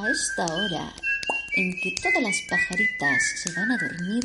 [0.00, 0.94] A esta hora,
[1.56, 4.22] en que todas las pajaritas se van a dormir,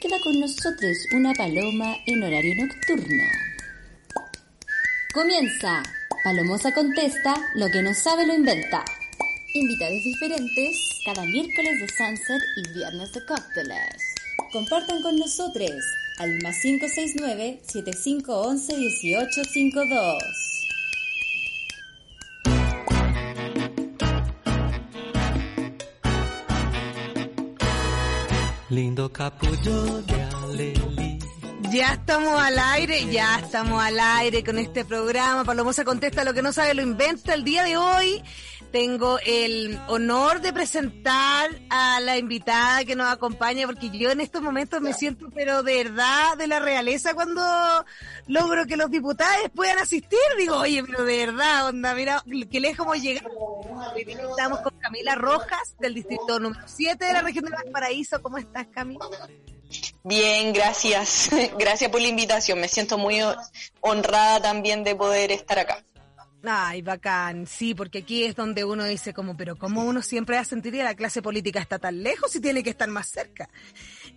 [0.00, 3.24] queda con nosotros una paloma en horario nocturno.
[5.12, 5.82] Comienza.
[6.22, 8.84] Palomosa contesta, lo que no sabe lo inventa.
[9.54, 14.14] Invitados diferentes cada miércoles de Sunset y viernes de cócteles.
[14.52, 15.82] Compartan con nosotros
[16.18, 20.55] al más 569 7511 1852.
[28.76, 31.18] Lindo capullo de alelí.
[31.72, 35.46] Ya estamos al aire, ya estamos al aire con este programa.
[35.46, 37.32] Palomosa contesta lo que no sabe, lo inventa.
[37.32, 38.22] El día de hoy
[38.70, 44.42] tengo el honor de presentar a la invitada que nos acompaña, porque yo en estos
[44.42, 47.42] momentos me siento, pero de verdad, de la realeza cuando
[48.26, 50.18] logro que los diputados puedan asistir.
[50.38, 53.30] Digo, oye, pero de verdad, onda, mira, qué lejos hemos llegado.
[54.30, 58.20] Estamos con Camila Rojas, del distrito número 7 de la región de Valparaíso.
[58.22, 59.06] ¿Cómo estás, Camila?
[60.04, 61.28] Bien, gracias.
[61.58, 62.60] Gracias por la invitación.
[62.60, 63.20] Me siento muy
[63.80, 65.84] honrada también de poder estar acá.
[66.48, 70.42] Ay, bacán, sí, porque aquí es donde uno dice como, pero ¿cómo uno siempre va
[70.42, 73.48] a sentir que la clase política está tan lejos y tiene que estar más cerca?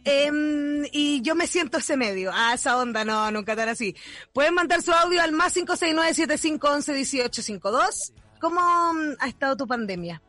[0.04, 3.96] Em, y yo me siento ese medio, a esa onda, no, nunca tan así.
[4.32, 8.14] Pueden mandar su audio al más 569-7511-1852.
[8.40, 8.62] ¿Cómo
[8.94, 10.22] mm, ha estado tu pandemia?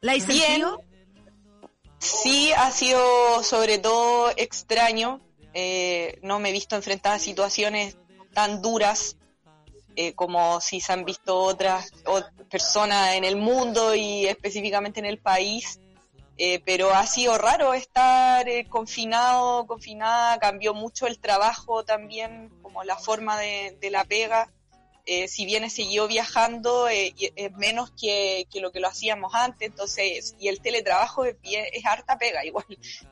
[0.00, 0.64] ¿La hice Bien.
[1.98, 5.20] Sí, ha sido sobre todo extraño.
[5.54, 7.96] Eh, no me he visto enfrentada a situaciones
[8.32, 9.16] tan duras
[10.00, 11.90] eh, como si se han visto otras,
[12.48, 15.80] personas en el mundo y específicamente en el país.
[16.36, 22.84] Eh, pero ha sido raro estar eh, confinado, confinada, cambió mucho el trabajo también, como
[22.84, 24.52] la forma de, la pega.
[25.26, 27.12] Si bien seguido viajando, es
[27.56, 32.44] menos que, lo que lo hacíamos antes, entonces, y el teletrabajo es, es harta pega,
[32.46, 32.66] igual,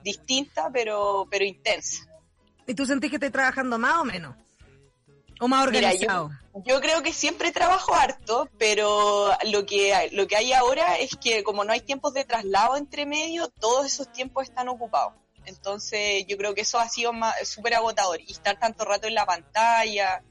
[0.04, 2.06] distinta, pero, pero intensa.
[2.64, 4.36] ¿Y tú sentís que estás trabajando más o menos?
[5.40, 6.30] ¿O más Mira, organizado?
[6.54, 11.16] yo, yo creo que siempre trabajo harto, pero lo que, lo que hay ahora es
[11.16, 15.12] que como no hay tiempos de traslado entre medio, todos esos tiempos están ocupados.
[15.44, 17.12] Entonces yo creo que eso ha sido
[17.44, 18.20] súper agotador.
[18.20, 20.22] Y estar tanto rato en la pantalla,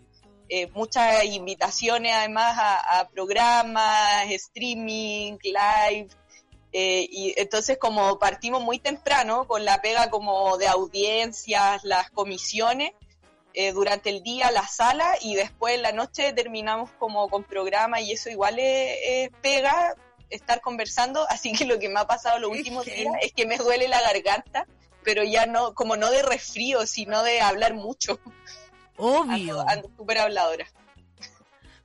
[0.49, 6.09] eh, muchas invitaciones además a, a programas, streaming, live.
[6.73, 12.91] eh, y entonces como partimos muy temprano con la pega como de audiencias, las comisiones,
[13.57, 18.01] eh, durante el día la sala y después en la noche terminamos como con programa
[18.01, 19.95] y eso igual es, es pega
[20.29, 23.57] estar conversando, así que lo que me ha pasado los últimos días es que me
[23.57, 24.67] duele la garganta,
[25.03, 28.19] pero ya no, como no de resfrío, sino de hablar mucho.
[28.97, 29.61] Obvio.
[29.61, 30.67] Ando, ando súper habladora.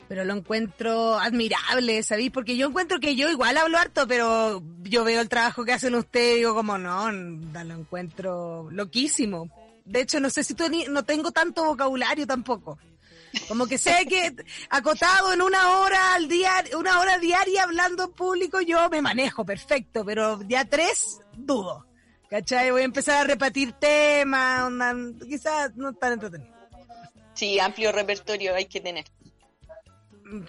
[0.09, 2.32] Pero lo encuentro admirable, ¿sabéis?
[2.32, 5.94] Porque yo encuentro que yo igual hablo harto, pero yo veo el trabajo que hacen
[5.94, 9.48] ustedes y digo como, no, lo encuentro loquísimo.
[9.91, 12.78] De hecho, no sé si teni- no tengo tanto vocabulario tampoco.
[13.49, 14.34] Como que sé que
[14.71, 19.45] acotado en una hora al día, una hora diaria hablando en público, yo me manejo
[19.45, 21.87] perfecto, pero ya tres, dudo.
[22.28, 22.71] ¿Cachai?
[22.71, 24.71] Voy a empezar a repetir temas,
[25.28, 26.55] quizás no tan entretenido.
[27.34, 29.05] Sí, amplio repertorio hay que tener.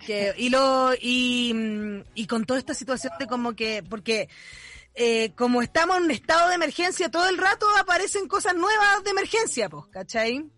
[0.06, 4.30] que y lo y, y con toda esta situación de como que porque
[4.96, 9.70] eh, como estamos en estado de emergencia todo el rato aparecen cosas nuevas de emergencia
[9.70, 10.50] pues ¿cachai?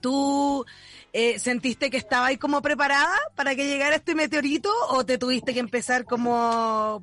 [0.00, 0.66] tú
[1.12, 5.54] eh, sentiste que estabas ahí como preparada para que llegara este meteorito o te tuviste
[5.54, 7.02] que empezar como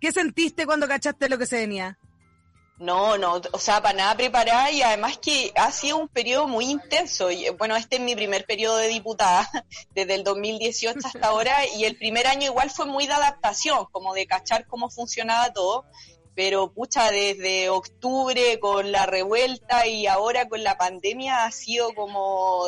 [0.00, 1.99] ¿qué sentiste cuando cachaste lo que se venía?
[2.80, 6.64] No, no, o sea, para nada preparada y además que ha sido un periodo muy
[6.64, 7.30] intenso.
[7.30, 9.46] Y, Bueno, este es mi primer periodo de diputada,
[9.94, 14.14] desde el 2018 hasta ahora, y el primer año igual fue muy de adaptación, como
[14.14, 15.84] de cachar cómo funcionaba todo,
[16.34, 22.66] pero pucha, desde octubre con la revuelta y ahora con la pandemia ha sido como...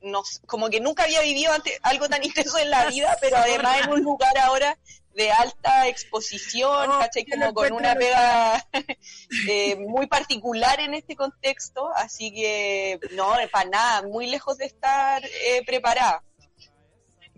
[0.00, 3.80] No, como que nunca había vivido antes algo tan intenso en la vida, pero además
[3.82, 4.78] en un lugar ahora
[5.14, 7.24] de alta exposición, Oh, ¿cachai?
[7.26, 8.64] Como con una pega
[9.48, 15.24] eh, muy particular en este contexto, así que no, para nada, muy lejos de estar
[15.24, 16.22] eh, preparada.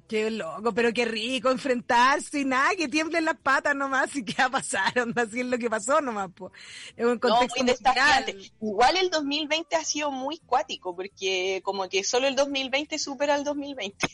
[0.06, 4.34] Qué loco, pero qué rico enfrentarse y nada, que tiemblen las patas nomás y qué
[4.38, 6.52] va a pasar, onda, así es lo que pasó nomás, po.
[6.96, 7.94] Es un contexto muy musical.
[8.26, 8.52] desafiante.
[8.60, 13.44] Igual el 2020 ha sido muy cuático, porque como que solo el 2020 supera al
[13.44, 14.06] 2020.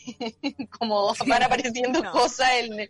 [0.79, 2.11] como Sí, van apareciendo no.
[2.11, 2.89] cosas en-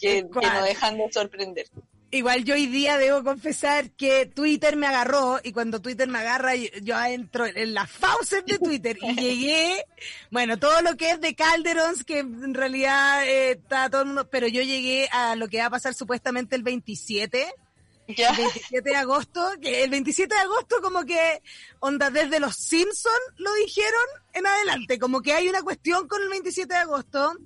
[0.00, 1.66] que, que nos dejan de sorprender.
[2.14, 6.54] Igual yo hoy día debo confesar que Twitter me agarró y cuando Twitter me agarra
[6.54, 9.84] yo, yo entro en las fauces de Twitter y llegué,
[10.30, 14.30] bueno, todo lo que es de Calderons, que en realidad eh, está todo el mundo,
[14.30, 17.52] pero yo llegué a lo que va a pasar supuestamente el 27,
[18.06, 18.30] ¿Ya?
[18.30, 21.42] el 27 de agosto, que el 27 de agosto como que,
[21.80, 26.28] onda, desde los Simpsons lo dijeron en adelante, como que hay una cuestión con el
[26.28, 27.36] 27 de agosto.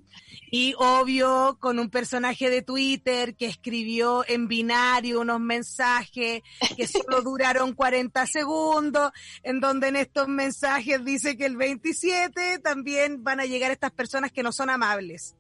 [0.51, 6.43] Y obvio, con un personaje de Twitter que escribió en binario unos mensajes
[6.77, 9.13] que solo duraron 40 segundos,
[9.43, 14.33] en donde en estos mensajes dice que el 27 también van a llegar estas personas
[14.33, 15.37] que no son amables.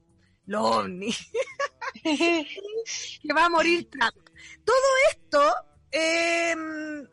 [0.47, 1.31] Los ovnis.
[2.03, 4.17] que va a morir Trump.
[4.65, 4.77] Todo
[5.11, 5.43] esto,
[5.91, 6.55] eh,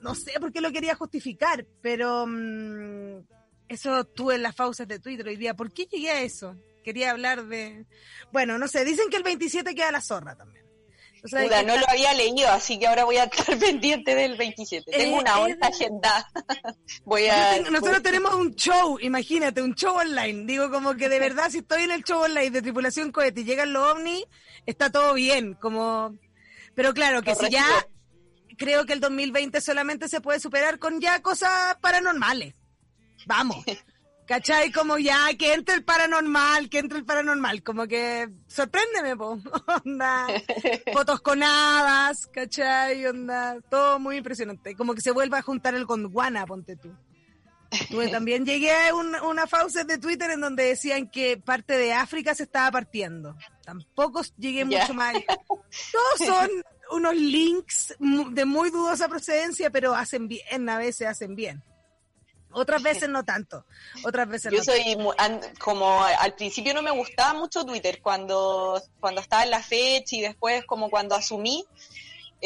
[0.01, 3.19] no sé por qué lo quería justificar, pero mm,
[3.67, 5.55] eso tuve en las fauces de Twitter hoy día.
[5.55, 6.55] ¿Por qué llegué a eso?
[6.85, 7.85] Quería hablar de...
[8.31, 10.63] Bueno, no sé, dicen que el 27 queda la zorra también.
[11.23, 14.37] O sea, no está- lo había leído, así que ahora voy a estar pendiente del
[14.37, 14.91] 27.
[14.91, 16.29] Tengo Eh, una eh, agenda.
[17.05, 17.55] voy a...
[17.55, 20.45] tengo- nosotros tenemos un show, imagínate, un show online.
[20.45, 23.45] Digo, como que de verdad, si estoy en el show online de Tripulación Cohete y
[23.45, 24.23] llegan los ovnis,
[24.67, 25.55] está todo bien.
[25.55, 26.15] como
[26.75, 27.65] Pero claro, que si ya
[28.59, 32.53] creo que el 2020 solamente se puede superar con ya cosas paranormales.
[33.25, 33.57] Vamos.
[34.27, 34.71] ¿Cachai?
[34.71, 37.61] Como ya, que entre el paranormal, que entre el paranormal.
[37.61, 39.39] Como que, sorpréndeme, po.
[39.85, 40.27] Onda.
[40.93, 43.05] Fotos con hadas, ¿cachai?
[43.05, 43.57] Onda.
[43.69, 44.75] Todo muy impresionante.
[44.75, 46.91] Como que se vuelva a juntar el Gondwana, ponte tú.
[47.89, 51.93] Tuve- también llegué a un- una fauces de Twitter en donde decían que parte de
[51.93, 53.35] África se estaba partiendo.
[53.63, 55.13] Tampoco llegué mucho más.
[55.91, 56.49] Todos son
[56.91, 61.63] unos links de muy dudosa procedencia, pero hacen bien, a veces hacen bien.
[62.55, 63.65] Otras veces no tanto.
[64.03, 64.97] Otras veces Yo no soy
[65.59, 70.21] como al principio no me gustaba mucho Twitter cuando, cuando estaba en la fecha y
[70.21, 71.65] después como cuando asumí,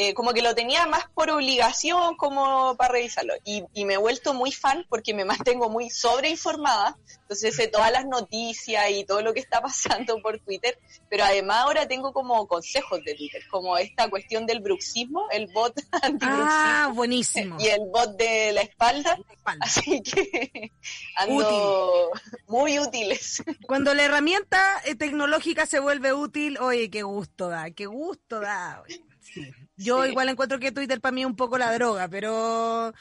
[0.02, 3.34] eh, como que lo tenía más por obligación como para revisarlo.
[3.44, 7.92] Y, y me he vuelto muy fan porque me mantengo muy sobreinformada, entonces sé todas
[7.92, 10.78] las noticias y todo lo que está pasando por Twitter,
[11.10, 15.74] pero además ahora tengo como consejos de Twitter, como esta cuestión del bruxismo, el bot
[16.02, 17.56] antibruxismo Ah, buenísimo.
[17.60, 19.18] y el bot de la espalda.
[19.30, 19.60] Espalda.
[19.66, 20.72] Así que
[21.16, 22.10] ando
[22.46, 23.42] muy útiles.
[23.66, 28.82] Cuando la herramienta eh, tecnológica se vuelve útil, oye, qué gusto da, qué gusto da.
[28.84, 29.04] oye.
[29.20, 29.42] Sí.
[29.82, 30.10] Yo Sí.
[30.10, 32.92] igual encuentro que Twitter para mí es un poco la droga, pero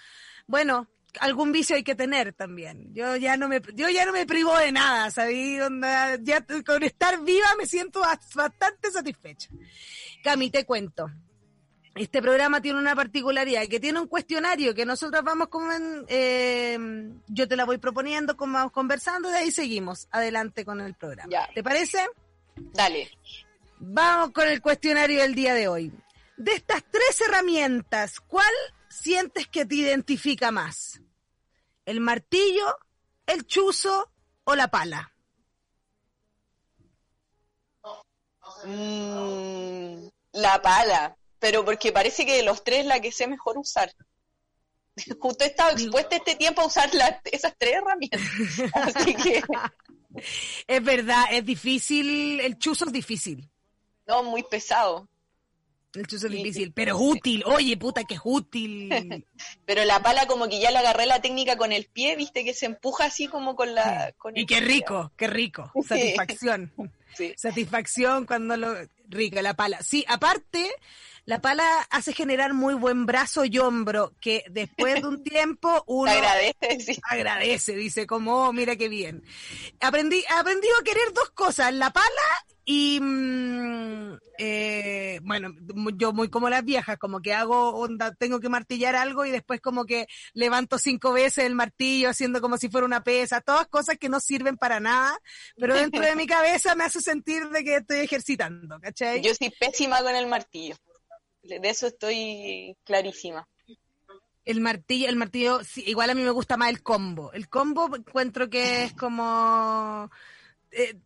[0.47, 0.87] bueno,
[1.19, 2.93] algún vicio hay que tener también.
[2.93, 5.59] Yo ya no me, yo ya no me privo de nada, ¿sabí?
[5.59, 9.49] Onda, ya con estar viva me siento bas- bastante satisfecha.
[10.23, 11.09] Cami, te cuento.
[11.95, 16.77] Este programa tiene una particularidad, que tiene un cuestionario que nosotros vamos como en, eh,
[17.27, 21.29] yo te la voy proponiendo, como vamos conversando, de ahí seguimos adelante con el programa.
[21.31, 21.49] Ya.
[21.53, 22.05] ¿Te parece?
[22.55, 23.09] Dale.
[23.79, 25.91] Vamos con el cuestionario del día de hoy.
[26.39, 28.53] De estas tres herramientas, ¿cuál
[28.89, 31.01] sientes que te identifica más?
[31.85, 32.77] ¿El martillo,
[33.25, 34.09] el chuzo
[34.45, 35.11] o la pala?
[38.65, 43.93] Mm, la pala, pero porque parece que de los tres la que sé mejor usar.
[45.19, 48.21] Justo he estado expuesta este tiempo a usar la- esas tres herramientas.
[48.73, 49.41] Así que,
[50.67, 53.49] Es verdad, es difícil, el chuzo es difícil.
[54.07, 55.07] no, muy pesado.
[55.95, 57.43] El chuzo es difícil, pero es útil.
[57.45, 58.89] Oye, puta, que es útil.
[59.65, 62.53] Pero la pala como que ya le agarré la técnica con el pie, viste que
[62.53, 64.13] se empuja así como con la...
[64.17, 64.65] con Y qué pie.
[64.67, 65.71] rico, qué rico.
[65.87, 66.71] Satisfacción.
[67.17, 67.33] Sí.
[67.35, 68.75] Satisfacción cuando lo...
[69.09, 69.81] Rico, la pala.
[69.81, 70.69] Sí, aparte,
[71.25, 76.11] la pala hace generar muy buen brazo y hombro, que después de un tiempo uno
[76.11, 76.99] agradece, sí.
[77.09, 79.23] agradece, dice como, "Oh, mira qué bien.
[79.81, 82.05] Aprendí, aprendí a querer dos cosas, la pala
[82.71, 85.51] y, mm, eh, bueno,
[85.97, 89.59] yo muy como las viejas, como que hago onda, tengo que martillar algo y después
[89.59, 93.97] como que levanto cinco veces el martillo haciendo como si fuera una pesa, todas cosas
[93.97, 95.17] que no sirven para nada,
[95.57, 99.19] pero dentro de mi cabeza me hace sentir de que estoy ejercitando, ¿cachai?
[99.23, 100.75] Yo soy pésima con el martillo.
[101.41, 103.47] De eso estoy clarísima.
[104.45, 107.33] El martillo, el martillo, sí, igual a mí me gusta más el combo.
[107.33, 110.07] El combo encuentro que es como...
[110.71, 110.99] eh,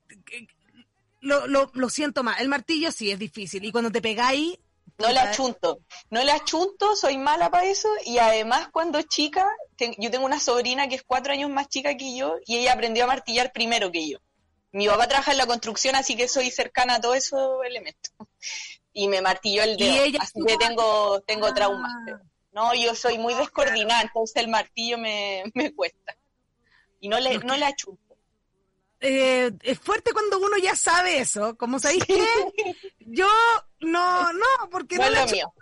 [1.24, 2.40] lo, lo, lo siento más.
[2.40, 3.64] El martillo sí es difícil.
[3.66, 4.58] Y cuando te pegáis...
[5.00, 5.80] No la achunto,
[6.12, 9.50] no la achunto, soy mala para eso y además cuando chica,
[9.98, 13.06] yo tengo una sobrina que es cuatro años más chica que yo y ella aprendió
[13.06, 14.20] a martillar primero que yo.
[14.72, 18.14] Mi papá trabaja en la construcción, así que soy cercana a todos esos elementos.
[18.94, 21.54] Y me martilló el dedo, ella así que tengo, tengo Ah.
[21.56, 21.92] traumas.
[22.52, 26.16] No, yo soy muy descoordinada, entonces el martillo me, me cuesta.
[27.00, 28.03] Y no le, no le achunto.
[29.06, 31.58] Eh, es fuerte cuando uno ya sabe eso.
[31.58, 32.26] Como sabéis qué?
[33.00, 33.28] Yo
[33.82, 35.54] no, no, porque No no, mío.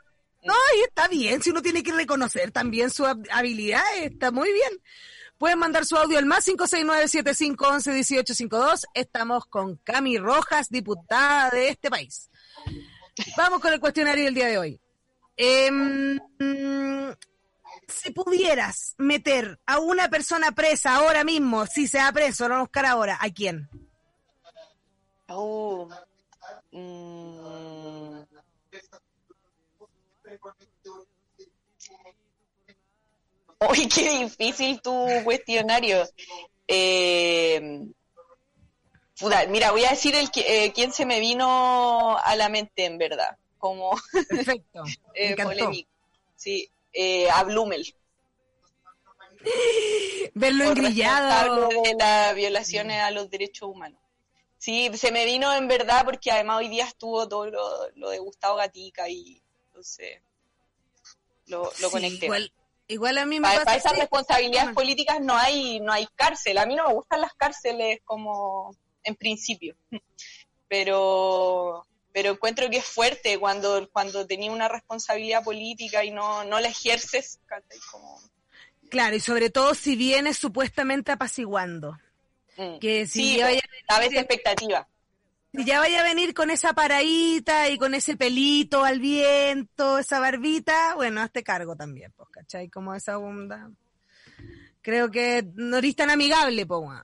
[0.43, 4.51] No, y está bien, si uno tiene que reconocer también sus hab- habilidades, está muy
[4.53, 4.79] bien.
[5.39, 8.83] Pueden mandar su audio al más 569-7511-1852.
[8.93, 12.29] Estamos con Cami Rojas, diputada de este país.
[13.37, 14.79] Vamos con el cuestionario del día de hoy.
[15.35, 16.19] Em,
[17.91, 22.85] si pudieras meter a una persona presa ahora mismo, si se da preso, no buscar
[22.85, 23.69] ahora, ¿a quién?
[25.27, 25.89] Oh.
[26.71, 28.21] Mm.
[33.69, 36.07] Uy, qué difícil tu cuestionario.
[36.67, 37.85] Eh,
[39.49, 42.97] mira, voy a decir el que, eh, quién se me vino a la mente, en
[42.97, 43.91] verdad, como
[44.29, 44.83] Perfecto.
[45.13, 45.89] Eh, polémico.
[46.35, 47.95] Sí, eh, a Blumel.
[50.33, 51.69] Verlo engrillado.
[51.83, 53.99] de las violaciones a los derechos humanos.
[54.57, 58.19] Sí, se me vino en verdad porque además hoy día estuvo todo lo, lo de
[58.19, 60.21] Gustavo Gatica y entonces
[61.47, 62.25] lo, lo Sí, conecté.
[62.27, 62.53] igual,
[62.87, 66.59] igual a mí me para, pasa esas responsabilidades políticas no hay no hay cárcel.
[66.59, 69.75] A mí no me gustan las cárceles como en principio,
[70.67, 76.59] pero pero encuentro que es fuerte cuando cuando tenía una responsabilidad política y no no
[76.59, 77.39] la ejerces,
[77.91, 78.19] como
[78.89, 81.97] Claro, y sobre todo si vienes supuestamente apaciguando.
[82.57, 82.79] mm.
[82.79, 84.87] Que si sí, ya vaya, a veces expectativa.
[85.53, 90.19] si ya vaya a venir con esa paradita y con ese pelito al viento, esa
[90.19, 92.69] barbita, bueno, hazte cargo también, pues, ¿cachai?
[92.69, 93.69] Como esa onda.
[94.81, 97.01] Creo que no eres tan amigable, pues.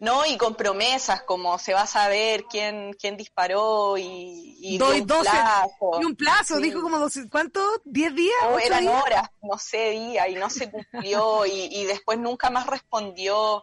[0.00, 5.00] No, y con promesas, como se va a saber quién, quién disparó y, y Doy
[5.00, 5.90] un 12 plazo.
[6.00, 6.62] Y un plazo, Sí.
[6.62, 7.60] dijo como 12, ¿cuánto?
[7.84, 8.34] ¿10 días?
[8.42, 9.02] No, ¿Ocho eran días?
[9.02, 13.62] horas, no sé, día, y no se cumplió, y, y después nunca más respondió.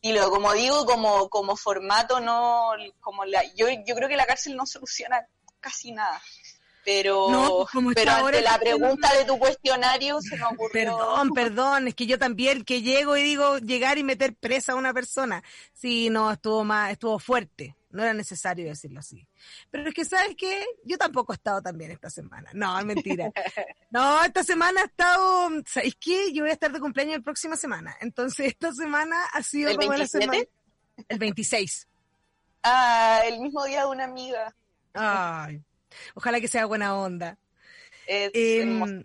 [0.00, 4.26] Y lo, como digo, como, como formato, no, como la, yo, yo creo que la
[4.26, 5.26] cárcel no soluciona
[5.60, 6.20] casi nada.
[6.84, 10.96] Pero, No, como está pero ahora ante la pregunta de tu cuestionario se me ocurrió.
[10.96, 14.76] Perdón, perdón, es que yo también que llego y digo llegar y meter presa a
[14.76, 15.42] una persona.
[15.72, 17.76] Sí, no, estuvo más, estuvo fuerte.
[17.90, 19.28] No era necesario decirlo así.
[19.70, 20.64] Pero es que, ¿sabes qué?
[20.82, 22.50] Yo tampoco he estado tan bien esta semana.
[22.54, 23.30] No, es mentira.
[23.90, 26.32] No, esta semana he estado, ¿sabes qué?
[26.32, 27.94] Yo voy a estar de cumpleaños la próxima semana.
[28.00, 30.24] Entonces, esta semana ha sido ¿El como la 27?
[30.24, 30.48] semana.
[31.08, 31.88] El 26.
[32.62, 34.54] Ah, el mismo día de una amiga.
[34.94, 35.60] Ay,
[36.14, 37.38] ojalá que sea buena onda.
[38.06, 39.04] Es Em,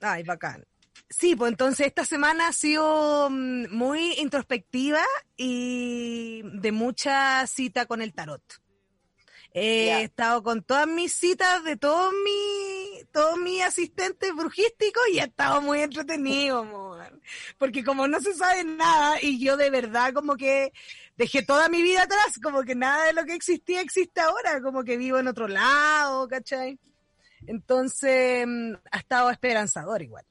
[0.00, 0.64] ay, bacán.
[1.08, 5.02] Sí, pues entonces esta semana ha sido mm, muy introspectiva
[5.36, 8.42] y de mucha cita con el tarot.
[9.54, 15.24] He estado con todas mis citas de todos mis todos mis asistentes brujísticos y ha
[15.24, 17.20] estado muy entretenido, amor.
[17.58, 20.72] Porque como no se sabe nada y yo de verdad como que
[21.16, 24.82] dejé toda mi vida atrás, como que nada de lo que existía existe ahora, como
[24.84, 26.78] que vivo en otro lado, ¿cachai?
[27.46, 30.24] Entonces, mm, ha estado esperanzador igual.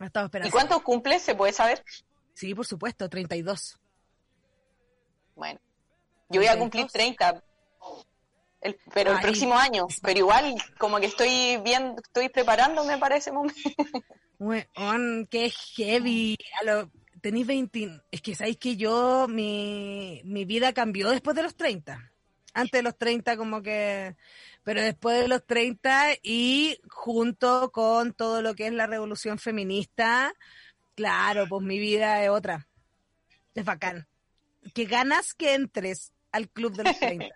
[0.00, 0.52] Ha estado ¿Y esperanzador.
[0.60, 1.22] cuántos cumples?
[1.22, 1.82] ¿Se puede saber?
[2.34, 3.78] Sí, por supuesto, 32.
[5.34, 5.60] Bueno,
[6.28, 6.58] yo voy a 32.
[6.58, 7.42] cumplir 30,
[8.60, 9.86] el- pero el próximo año.
[10.02, 13.60] Pero igual, como que estoy bien, estoy preparándome para ese momento.
[14.38, 16.36] Weón, qué heavy.
[16.60, 18.02] A lo, tenéis 20.
[18.10, 22.12] Es que sabéis que yo, mi, mi vida cambió después de los 30.
[22.54, 24.16] Antes de los 30, como que.
[24.64, 30.34] Pero después de los 30 y junto con todo lo que es la revolución feminista,
[30.94, 32.66] claro, pues mi vida es otra.
[33.54, 34.06] Es bacán.
[34.74, 37.26] Que ganas que entres al club de los 30.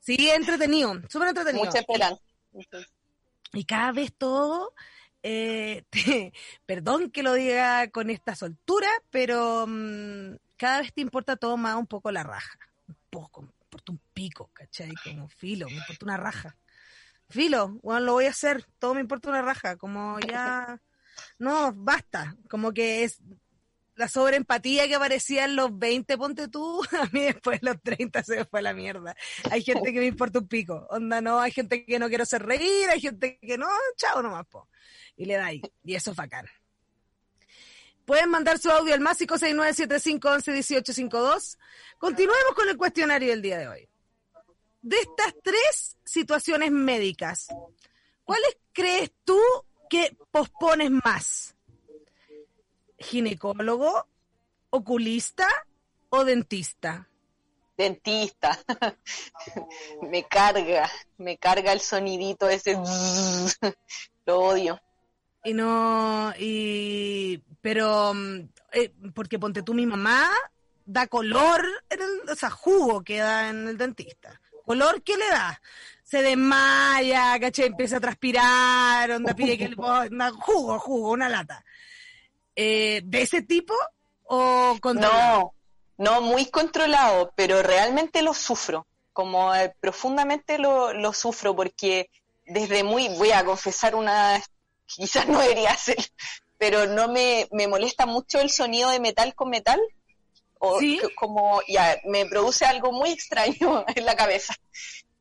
[0.00, 1.64] Sí, entretenido, súper entretenido.
[1.64, 2.20] Mucha esperanza.
[3.52, 4.74] Y cada vez todo,
[5.22, 5.84] eh,
[6.66, 11.76] perdón que lo diga con esta soltura, pero mm, cada vez te importa todo más
[11.76, 12.58] un poco la raja.
[12.88, 14.92] Un poco, me importa un pico, ¿cachai?
[15.04, 16.56] Como filo, me importa una raja.
[17.28, 20.80] Filo, bueno, lo voy a hacer, todo me importa una raja, como ya,
[21.38, 23.20] no, basta, como que es
[24.00, 28.22] la sobreempatía que aparecía en los 20, ponte tú, a mí después de los 30
[28.22, 29.14] se me fue la mierda.
[29.50, 32.42] Hay gente que me importa un pico, onda no, hay gente que no quiero hacer
[32.42, 34.70] reír, hay gente que no, chao nomás, po.
[35.16, 36.46] Y le dais, y eso es bacán.
[38.06, 41.58] Pueden mandar su audio al más 569-7511-1852.
[41.98, 43.86] Continuemos con el cuestionario del día de hoy.
[44.80, 47.48] De estas tres situaciones médicas,
[48.24, 49.38] ¿cuáles crees tú
[49.90, 51.54] que pospones más?
[53.00, 54.06] ¿Ginecólogo,
[54.70, 55.48] oculista
[56.10, 57.08] o dentista?
[57.76, 58.58] Dentista.
[60.10, 62.74] me carga, me carga el sonidito ese.
[64.26, 64.80] Lo odio.
[65.42, 70.28] Y no, y, pero, mm, eh, porque ponte tú, mi mamá
[70.84, 74.38] da color, en el, o sea, jugo que da en el dentista.
[74.66, 75.60] ¿Color qué le da?
[76.02, 77.66] Se desmaya, ¿cachai?
[77.66, 79.76] Empieza a transpirar, onda pide que le
[80.32, 81.64] jugo, jugo, una lata.
[82.56, 83.74] Eh, ¿De ese tipo
[84.24, 85.54] o controlado?
[85.98, 92.10] No, no, muy controlado, pero realmente lo sufro, como eh, profundamente lo, lo sufro, porque
[92.46, 94.42] desde muy, voy a confesar una,
[94.86, 95.98] quizás no debería ser,
[96.58, 99.80] pero no me, me molesta mucho el sonido de metal con metal,
[100.60, 100.78] o
[101.16, 104.54] como ya me produce algo muy extraño en la cabeza.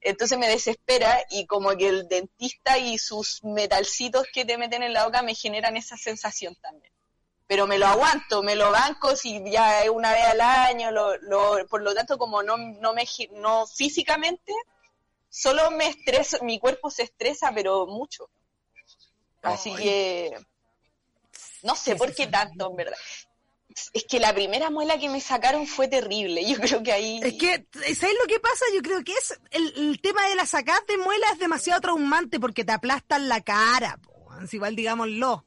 [0.02, 4.94] Entonces me desespera y como que el dentista y sus metalcitos que te meten en
[4.94, 6.94] la boca me generan esa sensación también.
[7.50, 11.18] Pero me lo aguanto, me lo banco si ya es una vez al año, lo,
[11.18, 14.54] lo- por lo tanto como no, no me no físicamente,
[15.30, 18.30] solo me estresa, mi cuerpo se estresa, pero mucho.
[19.42, 19.84] Así Ay.
[19.84, 20.38] que
[21.64, 22.98] no sé por qué tanto, en verdad.
[23.94, 26.46] Es que la primera muela que me sacaron fue terrible.
[26.48, 27.20] Yo creo que ahí.
[27.24, 27.66] Es que,
[27.96, 28.66] ¿sabes lo que pasa?
[28.76, 32.40] Yo creo que es el, el tema de la sacada de muela es demasiado traumante
[32.40, 35.46] porque te aplastan la cara, po, igual digámoslo.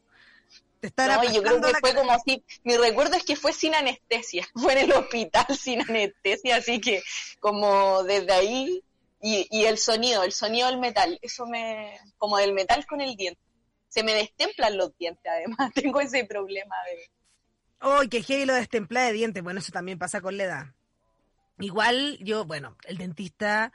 [0.90, 1.94] Te No, yo creo que fue cara.
[1.94, 2.44] como así.
[2.64, 4.48] Mi recuerdo es que fue sin anestesia.
[4.54, 7.02] Fue en el hospital sin anestesia, así que
[7.38, 8.82] como desde ahí.
[9.24, 11.96] Y, y el sonido, el sonido del metal, eso me.
[12.18, 13.40] como del metal con el diente.
[13.86, 15.72] Se me destemplan los dientes, además.
[15.74, 17.10] Tengo ese problema de.
[17.78, 19.42] ¡Ay, qué heavy lo de destemplada de dientes!
[19.42, 20.66] Bueno, eso también pasa con la edad.
[21.58, 23.72] Igual yo, bueno, el dentista,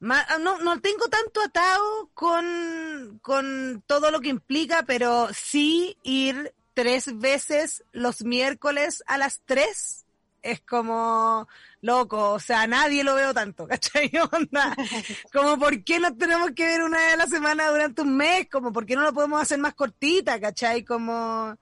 [0.00, 7.18] no, no tengo tanto atado con, con todo lo que implica, pero sí ir tres
[7.18, 10.06] veces los miércoles a las tres
[10.42, 11.46] es como
[11.82, 14.10] loco, o sea, nadie lo veo tanto, ¿cachai?
[14.32, 14.74] Onda,
[15.32, 18.48] como por qué nos tenemos que ver una vez a la semana durante un mes,
[18.50, 20.84] como por qué no lo podemos hacer más cortita, ¿cachai?
[20.84, 21.56] Como...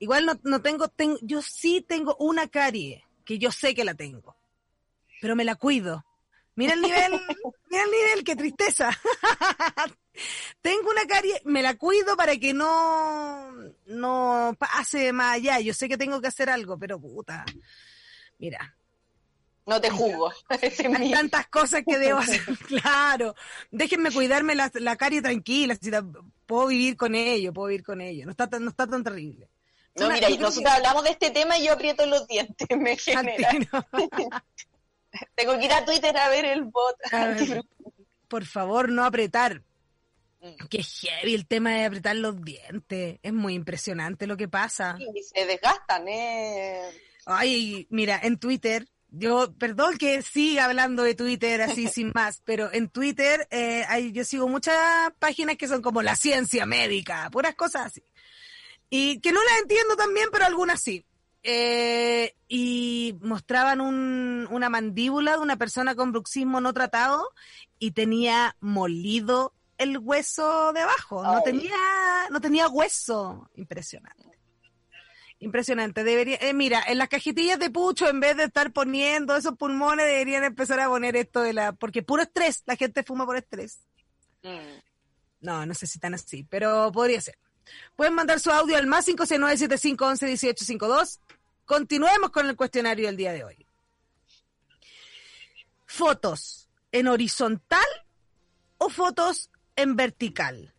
[0.00, 3.94] Igual no, no tengo, ten- yo sí tengo una carie, que yo sé que la
[3.94, 4.36] tengo,
[5.22, 6.04] pero me la cuido.
[6.56, 7.12] Mira el nivel,
[7.70, 8.90] mira el nivel, qué tristeza.
[10.62, 13.50] tengo una carie, me la cuido para que no,
[13.86, 15.58] no pase más allá.
[15.60, 17.44] Yo sé que tengo que hacer algo, pero puta.
[18.38, 18.76] Mira,
[19.66, 20.30] No te juzgo.
[20.98, 22.40] Hay tantas cosas que debo hacer.
[22.68, 23.34] Claro,
[23.70, 26.04] déjenme cuidarme la, la carie tranquila, si la-
[26.46, 28.24] puedo vivir con ello, puedo vivir con ello.
[28.26, 29.48] No está tan, no está tan terrible.
[29.96, 32.68] No, Una- mira, y nosotros que- hablamos de este tema y yo aprieto los dientes.
[32.76, 33.50] Me genera.
[35.34, 36.96] Tengo que ir a Twitter a ver el bot.
[37.12, 37.62] Ver,
[38.28, 39.62] por favor, no apretar.
[40.40, 40.66] Mm.
[40.68, 43.18] Qué heavy el tema de apretar los dientes.
[43.22, 44.96] Es muy impresionante lo que pasa.
[44.98, 46.90] Y se desgastan, ¿eh?
[47.26, 52.72] Ay, mira, en Twitter, yo, perdón que siga hablando de Twitter así sin más, pero
[52.72, 57.54] en Twitter eh, hay, yo sigo muchas páginas que son como la ciencia médica, puras
[57.54, 58.02] cosas así.
[58.90, 61.06] Y que no las entiendo también, pero algunas sí.
[61.46, 67.28] Eh, y mostraban un- una mandíbula de una persona con bruxismo no tratado
[67.78, 71.22] y tenía molido el hueso de abajo.
[71.22, 71.42] No Ay.
[71.44, 71.76] tenía,
[72.30, 73.50] no tenía hueso.
[73.56, 74.24] Impresionante.
[75.40, 76.02] Impresionante.
[76.02, 80.06] Debería, eh, mira, en las cajetillas de pucho, en vez de estar poniendo esos pulmones,
[80.06, 83.80] deberían empezar a poner esto de la, porque puro estrés, la gente fuma por estrés.
[84.42, 84.78] Mm.
[85.40, 87.36] No, no sé si tan así, pero podría ser.
[87.96, 91.20] Pueden mandar su audio al más 569-7511-1852.
[91.64, 93.66] Continuemos con el cuestionario del día de hoy.
[95.86, 97.86] ¿Fotos en horizontal
[98.78, 100.74] o fotos en vertical?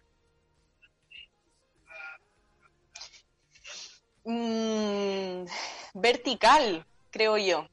[4.26, 5.46] Mm,
[5.94, 7.68] vertical, creo yo.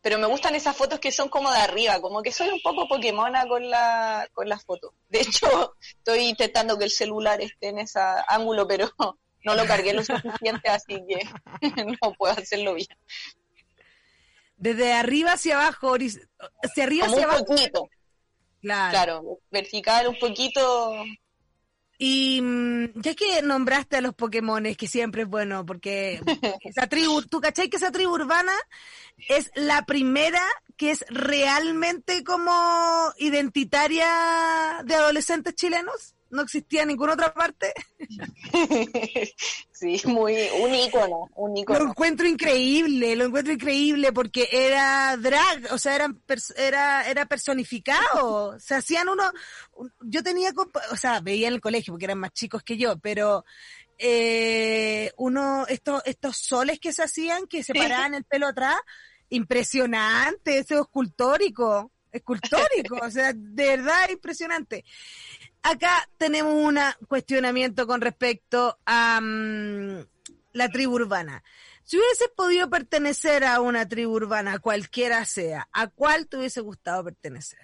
[0.00, 2.88] Pero me gustan esas fotos que son como de arriba, como que soy un poco
[2.88, 4.92] Pokémona con la, con las fotos.
[5.08, 8.90] De hecho, estoy intentando que el celular esté en ese ángulo, pero
[9.44, 11.20] no lo cargué lo suficiente, así que
[12.02, 12.88] no puedo hacerlo bien.
[14.56, 15.94] Desde arriba hacia abajo,
[16.62, 17.46] hacia arriba Como hacia un abajo.
[17.46, 17.88] poquito,
[18.60, 18.90] Claro.
[18.90, 20.92] claro, vertical un poquito.
[22.00, 26.20] Y mm, ya que nombraste a los Pokémones, que siempre es bueno, porque
[26.62, 28.52] esa tribu, ¿tú cachai que esa tribu urbana
[29.28, 30.42] es la primera
[30.76, 36.14] que es realmente como identitaria de adolescentes chilenos?
[36.30, 37.72] ¿No existía en ninguna otra parte?
[39.72, 45.78] sí, muy, un ícono, un Lo encuentro increíble, lo encuentro increíble porque era drag, o
[45.78, 46.20] sea, eran
[46.56, 48.58] era, era personificado.
[48.60, 49.30] Se hacían uno,
[49.72, 50.50] un- yo tenía,
[50.90, 53.44] o sea, veía en el colegio porque eran más chicos que yo, pero
[53.98, 58.76] eh, uno, estos, estos soles que se hacían, que se paraban el pelo atrás,
[59.30, 64.84] impresionante, ese escultórico, escultórico, o sea, de verdad impresionante.
[65.70, 66.78] Acá tenemos un
[67.08, 70.06] cuestionamiento con respecto a mm,
[70.52, 71.44] la tribu urbana.
[71.84, 77.04] Si hubieses podido pertenecer a una tribu urbana, cualquiera sea, ¿a cuál te hubiese gustado
[77.04, 77.60] pertenecer?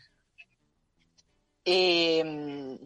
[1.65, 2.79] Eh,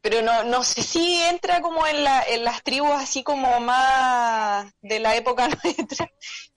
[0.00, 4.72] pero no, no sé si entra como en, la, en las tribus así como más
[4.80, 6.10] de la época nuestra,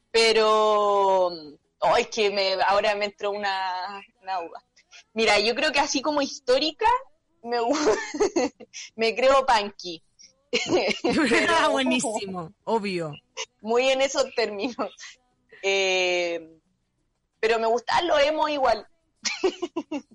[0.09, 4.39] pero oh, es que me, ahora me entró una, una.
[5.15, 6.85] Mira, yo creo que así como histórica,
[7.41, 7.57] me,
[8.95, 10.03] me creo punky.
[11.49, 13.11] ah, buenísimo, obvio.
[13.61, 14.93] Muy en esos términos.
[15.63, 16.59] Eh,
[17.39, 18.87] pero me gusta lo emo igual.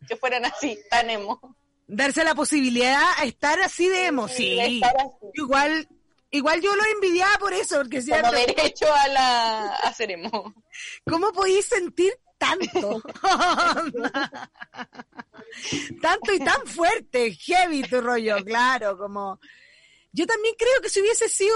[0.07, 1.41] que fueran así, tan emo
[1.91, 4.81] darse la posibilidad a estar así de emo, sí.
[5.35, 5.89] Igual,
[6.31, 10.55] igual yo lo envidiaba por eso, porque si Como derecho a la a ser emo.
[11.05, 13.03] ¿Cómo podéis sentir tanto?
[16.03, 19.39] tanto y tan fuerte, heavy tu rollo, claro, como
[20.13, 21.55] yo también creo que si hubiese sido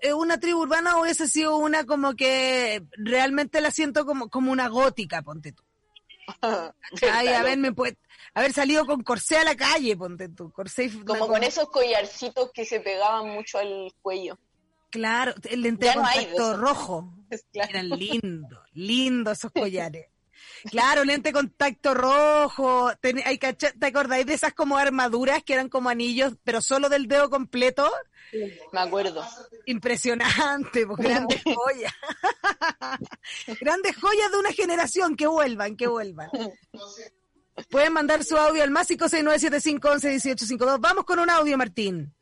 [0.00, 4.68] eh, una tribu urbana hubiese sido una como que realmente la siento como, como una
[4.68, 5.62] gótica, ponte tú.
[6.40, 7.98] Ay, a ver, me puede,
[8.34, 10.52] haber salido con corsé a la calle, ponte tú.
[10.52, 14.38] Corsé, como con esos collarcitos que se pegaban mucho al cuello.
[14.90, 17.14] Claro, el lente de contacto rojo.
[17.52, 20.06] Eran lindos, lindos esos collares.
[20.70, 22.90] Claro, lente contacto rojo.
[23.00, 23.14] ¿Te
[23.86, 27.90] acordáis de esas como armaduras que eran como anillos, pero solo del dedo completo?
[28.72, 29.24] me acuerdo.
[29.66, 31.92] Impresionante, pues grandes joyas.
[33.60, 36.28] grandes joyas de una generación, que vuelvan, que vuelvan.
[37.70, 40.78] Pueden mandar su audio al más 56975111852.
[40.80, 42.14] Vamos con un audio, Martín.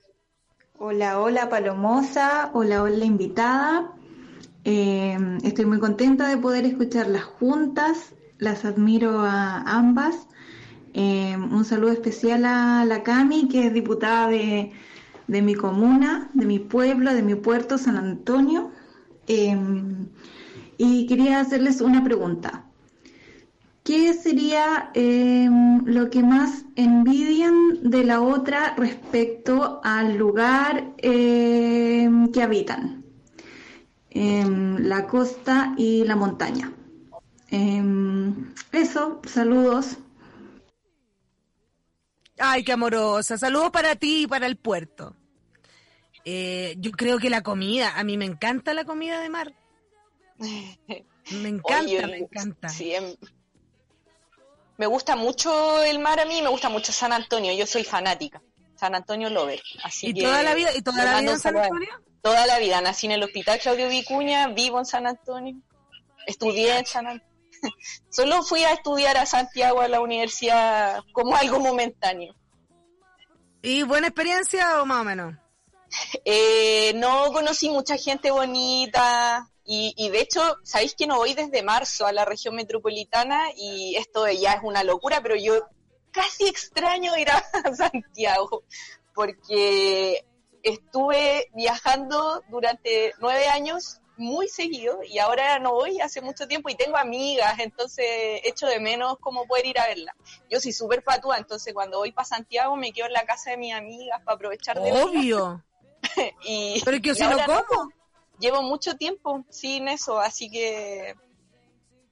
[0.80, 3.94] Hola, hola Palomosa, hola, hola invitada.
[4.62, 10.28] Eh, estoy muy contenta de poder escucharlas juntas, las admiro a ambas.
[10.94, 14.72] Eh, un saludo especial a la Cami, que es diputada de,
[15.26, 18.70] mi comuna, de mi pueblo, de mi puerto, San Antonio.
[19.26, 19.56] Eh,
[20.76, 22.67] y quería hacerles una pregunta.
[23.88, 32.42] ¿Qué sería em, lo que más envidian de la otra respecto al lugar em, que
[32.42, 33.02] habitan?
[34.10, 36.70] Em, la costa y la montaña.
[38.72, 39.96] eso, saludos.
[42.38, 43.38] Ay, qué amorosa.
[43.38, 45.16] Saludos para ti y para el puerto.
[46.26, 49.54] Eh, yo creo que la comida, a mí me encanta la comida de mar.
[51.30, 52.68] Me encanta, me encanta
[54.78, 58.40] me gusta mucho el mar a mí, me gusta mucho San Antonio, yo soy fanática,
[58.76, 59.60] San Antonio Lover.
[59.82, 61.88] Así ¿Y toda la vida, y toda la vida en San Antonio?
[62.22, 65.56] Toda la vida, nací en el Hospital Claudio Vicuña, vivo en San Antonio,
[66.26, 67.28] estudié en San Antonio.
[68.08, 72.34] Solo fui a estudiar a Santiago a la universidad como algo momentáneo.
[73.62, 75.34] ¿Y buena experiencia o más o menos?
[76.24, 82.06] Eh, no conocí mucha gente bonita, y, de hecho, sabéis que no voy desde marzo
[82.06, 85.68] a la región metropolitana y esto ya es una locura, pero yo
[86.10, 87.42] casi extraño ir a
[87.76, 88.62] Santiago
[89.14, 90.24] porque
[90.62, 96.74] estuve viajando durante nueve años muy seguido y ahora no voy hace mucho tiempo y
[96.74, 98.06] tengo amigas, entonces
[98.44, 100.16] echo de menos cómo poder ir a verla.
[100.48, 103.58] Yo soy súper patúa, entonces cuando voy para Santiago me quedo en la casa de
[103.58, 105.62] mis amigas para aprovechar de Obvio.
[106.44, 107.90] y, Pero que si no, ¿cómo?
[108.38, 111.14] Llevo mucho tiempo sin eso, así que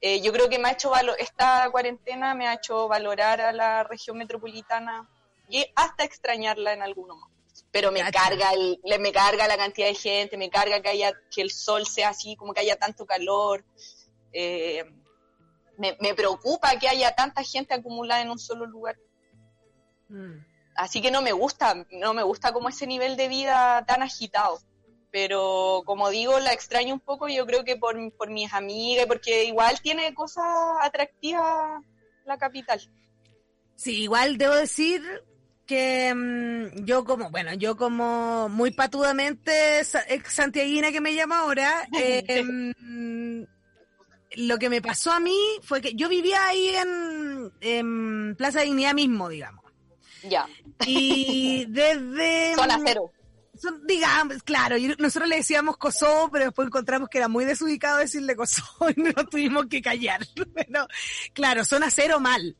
[0.01, 3.83] eh, yo creo que me ha hecho esta cuarentena me ha hecho valorar a la
[3.83, 5.09] región metropolitana
[5.49, 7.65] y hasta extrañarla en algunos momentos.
[7.71, 11.41] Pero me carga el, me carga la cantidad de gente, me carga que haya que
[11.41, 13.65] el sol sea así, como que haya tanto calor.
[14.31, 14.83] Eh,
[15.77, 18.97] me, preocupa que haya tanta gente acumulada en un solo lugar.
[20.09, 20.43] Mm.
[20.75, 24.59] Así que no me gusta, no me gusta como ese nivel de vida tan agitado
[25.19, 29.45] pero como digo, la extraño un poco, yo creo que por, por mis amigas, porque
[29.45, 30.45] igual tiene cosas
[30.79, 31.83] atractivas
[32.23, 32.79] la capital.
[33.75, 35.01] Sí, igual debo decir
[35.65, 41.87] que mm, yo como, bueno, yo como muy patudamente ex santiaguina que me llama ahora,
[41.99, 43.41] eh, mm,
[44.35, 48.93] lo que me pasó a mí fue que yo vivía ahí en, en Plaza Dignidad
[48.93, 49.65] mismo, digamos.
[50.29, 50.47] Ya.
[50.85, 52.53] Y desde...
[52.53, 53.11] Zona cero
[53.85, 58.89] digamos, claro, nosotros le decíamos Kosovo, pero después encontramos que era muy desubicado decirle Kosovo
[58.95, 60.25] y nos tuvimos que callar.
[60.55, 60.87] Pero,
[61.33, 62.55] claro, zona cero mal.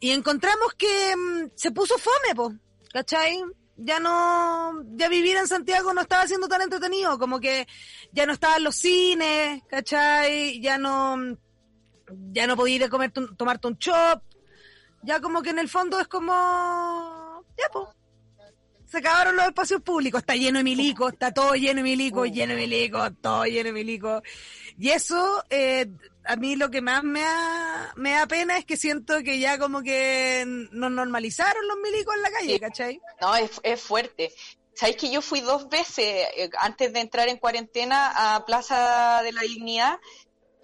[0.00, 2.54] Y encontramos que mm, se puso fome, po,
[2.92, 3.42] ¿cachai?
[3.76, 7.66] ya no, ya vivir en Santiago no estaba siendo tan entretenido, como que
[8.12, 10.60] ya no estaban los cines, ¿cachai?
[10.60, 11.16] Ya no,
[12.32, 14.22] ya no podía ir a comer, tomarte un chop,
[15.02, 17.88] ya como que en el fondo es como, ya pues,
[18.86, 22.54] se acabaron los espacios públicos, está lleno de milicos, está todo lleno de milicos, lleno
[22.54, 24.22] de milicos, todo lleno de milicos.
[24.78, 25.86] Y eso, eh,
[26.24, 29.58] a mí lo que más me da, me da pena es que siento que ya
[29.58, 33.00] como que nos normalizaron los milicos en la calle, ¿cachai?
[33.20, 34.32] No, es, es fuerte.
[34.74, 39.32] ¿Sabéis que yo fui dos veces eh, antes de entrar en cuarentena a Plaza de
[39.32, 39.98] la Dignidad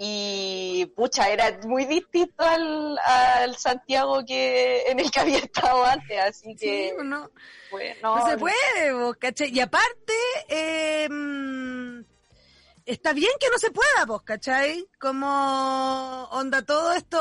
[0.03, 6.19] y pucha, era muy distinto al, al, Santiago que en el que había estado antes,
[6.19, 7.31] así que sí, no,
[8.03, 9.51] no, se puede, ¿cachai?
[9.51, 10.15] Y aparte,
[10.49, 11.07] eh,
[12.87, 14.89] está bien que no se pueda, pues, ¿cachai?
[14.99, 15.29] Como
[16.31, 17.21] onda todo esto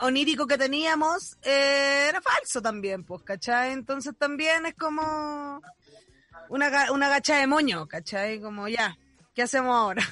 [0.00, 3.72] onírico que teníamos eh, era falso también, pues, ¿cachai?
[3.72, 5.62] Entonces también es como
[6.50, 8.42] una, una gacha de moño, ¿cachai?
[8.42, 8.94] Como ya,
[9.34, 10.02] ¿qué hacemos ahora?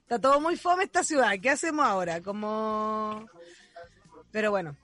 [0.00, 2.22] Está todo muy fome esta ciudad, ¿qué hacemos ahora?
[2.22, 3.26] Como...
[4.30, 4.76] Pero bueno,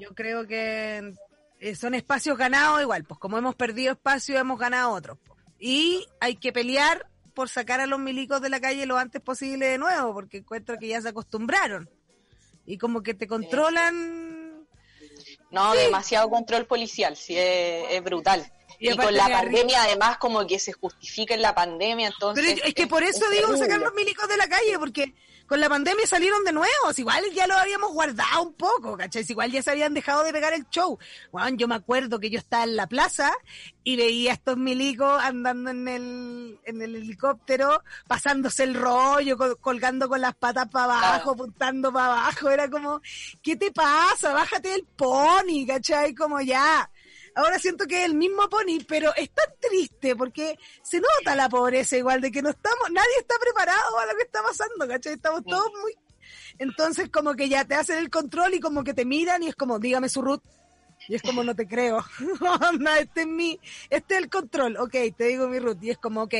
[0.00, 1.14] yo creo que
[1.60, 5.18] eh, son espacios ganados igual, pues como hemos perdido espacio, hemos ganado otros.
[5.26, 5.38] Pues.
[5.58, 9.66] Y hay que pelear por sacar a los milicos de la calle lo antes posible
[9.66, 11.88] de nuevo, porque encuentro que ya se acostumbraron.
[12.66, 14.66] Y como que te controlan.
[15.50, 18.44] No, demasiado control policial, sí, es, brutal.
[18.78, 22.44] Y, con la pandemia, además, como que se justifica en la pandemia, entonces.
[22.54, 25.14] Pero es que por eso digo sacar los milicos de la calle, porque
[25.48, 29.24] con la pandemia salieron de nuevo, igual ya lo habíamos guardado un poco, ¿cachai?
[29.26, 30.98] igual ya se habían dejado de pegar el show.
[31.32, 33.32] Bueno, yo me acuerdo que yo estaba en la plaza
[33.82, 40.06] y veía a estos milicos andando en el, en el helicóptero, pasándose el rollo, colgando
[40.10, 43.00] con las patas para abajo, apuntando para abajo, era como,
[43.42, 44.34] ¿qué te pasa?
[44.34, 46.14] Bájate del pony, ¿cachai?
[46.14, 46.90] Como ya
[47.38, 51.48] ahora siento que es el mismo Pony, pero es tan triste porque se nota la
[51.48, 55.14] pobreza igual de que no estamos, nadie está preparado a lo que está pasando, ¿cachai?
[55.14, 55.94] Estamos todos muy...
[56.58, 59.54] Entonces como que ya te hacen el control y como que te miran y es
[59.54, 60.42] como, dígame su root.
[61.06, 62.04] Y es como, no te creo.
[63.00, 64.76] este es mi, este es el control.
[64.78, 65.82] Ok, te digo mi root.
[65.82, 66.34] Y es como, ok.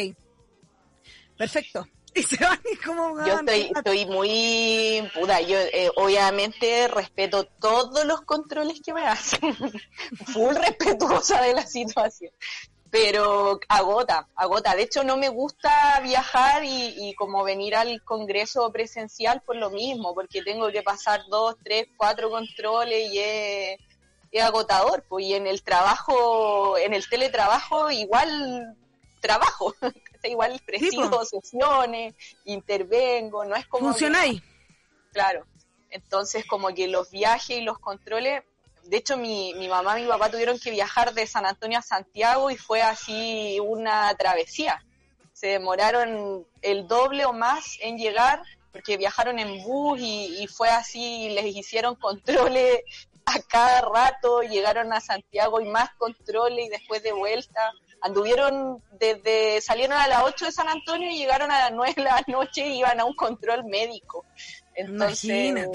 [1.39, 1.87] Perfecto.
[2.15, 8.05] Y se van y como yo estoy, estoy muy puta yo eh, obviamente respeto todos
[8.05, 9.55] los controles que me hacen
[10.33, 12.33] full respetuosa de la situación
[12.91, 14.75] pero agota, agota.
[14.75, 19.71] De hecho, no me gusta viajar y, y, como venir al congreso presencial por lo
[19.71, 23.79] mismo, porque tengo que pasar dos, tres, cuatro controles y es,
[24.31, 25.05] es agotador.
[25.09, 28.77] Pues, y en el trabajo, en el teletrabajo, igual
[29.21, 29.75] trabajo.
[30.27, 33.91] igual presido sesiones, intervengo, no es como...
[33.91, 34.43] Funcionáis.
[35.13, 35.47] Claro.
[35.91, 38.43] Entonces, como que los viajes y los controles,
[38.85, 41.83] de hecho, mi, mi mamá y mi papá tuvieron que viajar de San Antonio a
[41.83, 44.85] Santiago y fue así una travesía.
[45.33, 50.69] Se demoraron el doble o más en llegar porque viajaron en bus y, y fue
[50.69, 52.83] así, les hicieron controles
[53.25, 59.61] a cada rato, llegaron a Santiago y más controles y después de vuelta anduvieron desde,
[59.61, 62.67] salieron a las 8 de San Antonio y llegaron a las 9 de la noche
[62.67, 64.25] y iban a un control médico.
[64.75, 65.69] Entonces,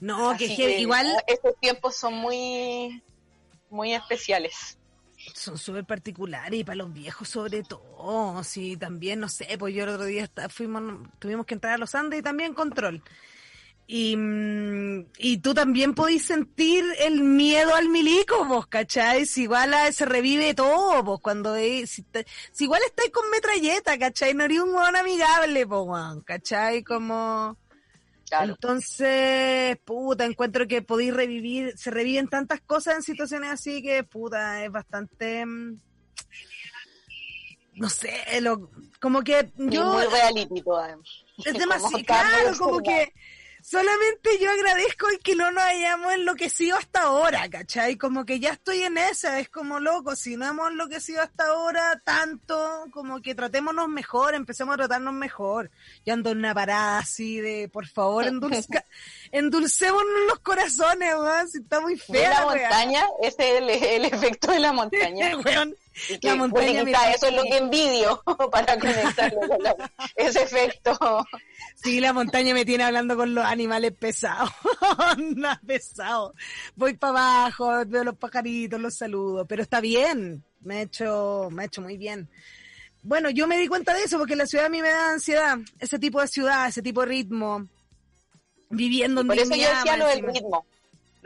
[0.00, 0.46] No, que,
[0.80, 1.06] igual...
[1.26, 3.02] Estos tiempos son muy,
[3.70, 4.78] muy especiales.
[5.34, 8.42] Son súper particulares y para los viejos sobre todo.
[8.44, 11.94] Sí, también, no sé, pues yo el otro día fuimos, tuvimos que entrar a los
[11.94, 13.02] Andes y también control.
[13.90, 14.14] Y,
[15.16, 19.24] y tú también podís sentir el miedo al milico, vos, ¿cachai?
[19.24, 22.04] Si igual se revive todo, vos, cuando si, si,
[22.64, 24.34] igual estáis con metralleta, ¿cachai?
[24.34, 26.84] No eres un hueón amigable, vos, ¿cachai?
[26.84, 27.56] Como...
[28.30, 34.64] Entonces, puta, encuentro que podéis revivir, se reviven tantas cosas en situaciones así que, puta,
[34.64, 35.46] es bastante...
[35.46, 35.80] Mm,
[37.76, 38.70] no sé, lo,
[39.00, 39.92] como que yo...
[39.92, 40.62] muy reality
[41.42, 43.14] Es demasiado, claro, como que
[43.62, 47.96] solamente yo agradezco el que no nos hayamos enloquecido hasta ahora, ¿cachai?
[47.96, 52.00] Como que ya estoy en esa, es como loco, si no hemos enloquecido hasta ahora
[52.04, 55.70] tanto, como que tratémonos mejor, empecemos a tratarnos mejor.
[56.04, 58.84] Yo ando en una parada así de, por favor, endulca,
[59.32, 62.30] endulcémonos los corazones, weón, si está muy fea.
[62.30, 65.32] La montaña, ese es el, efecto de la montaña.
[66.22, 66.82] la montaña
[67.14, 69.58] eso es lo que envidio para conectarlo con
[70.16, 71.26] ese efecto.
[71.74, 74.50] Sí, la montaña me tiene hablando con los animales pesados.
[75.18, 76.34] Nada pesado.
[76.76, 80.44] Voy para abajo, veo los pajaritos, los saludo, pero está bien.
[80.60, 82.28] Me ha hecho, me ha hecho muy bien.
[83.02, 85.58] Bueno, yo me di cuenta de eso porque la ciudad a mí me da ansiedad.
[85.78, 87.66] Ese tipo de ciudad, ese tipo de ritmo.
[88.70, 90.66] Viviendo en Por eso yo decía lo del ritmo.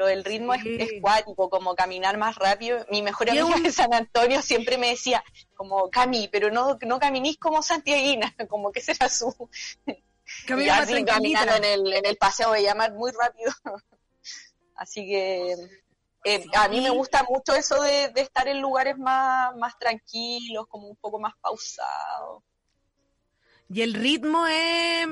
[0.02, 0.76] Lo del ritmo es, Sí.
[0.80, 2.84] es cuático, como caminar más rápido.
[2.90, 5.22] Mi mejor amiga un- de San Antonio siempre me decía,
[5.54, 9.32] como, Cami, pero no, no caminís como Santiaguina, como que ese era su...
[10.48, 13.52] Camina así caminando en el, en el paseo de llamar muy rápido.
[14.74, 15.52] así que
[16.24, 20.66] eh, a mí me gusta mucho eso de, de estar en lugares más, más tranquilos,
[20.66, 22.42] como un poco más pausados.
[23.68, 25.06] Y el ritmo es.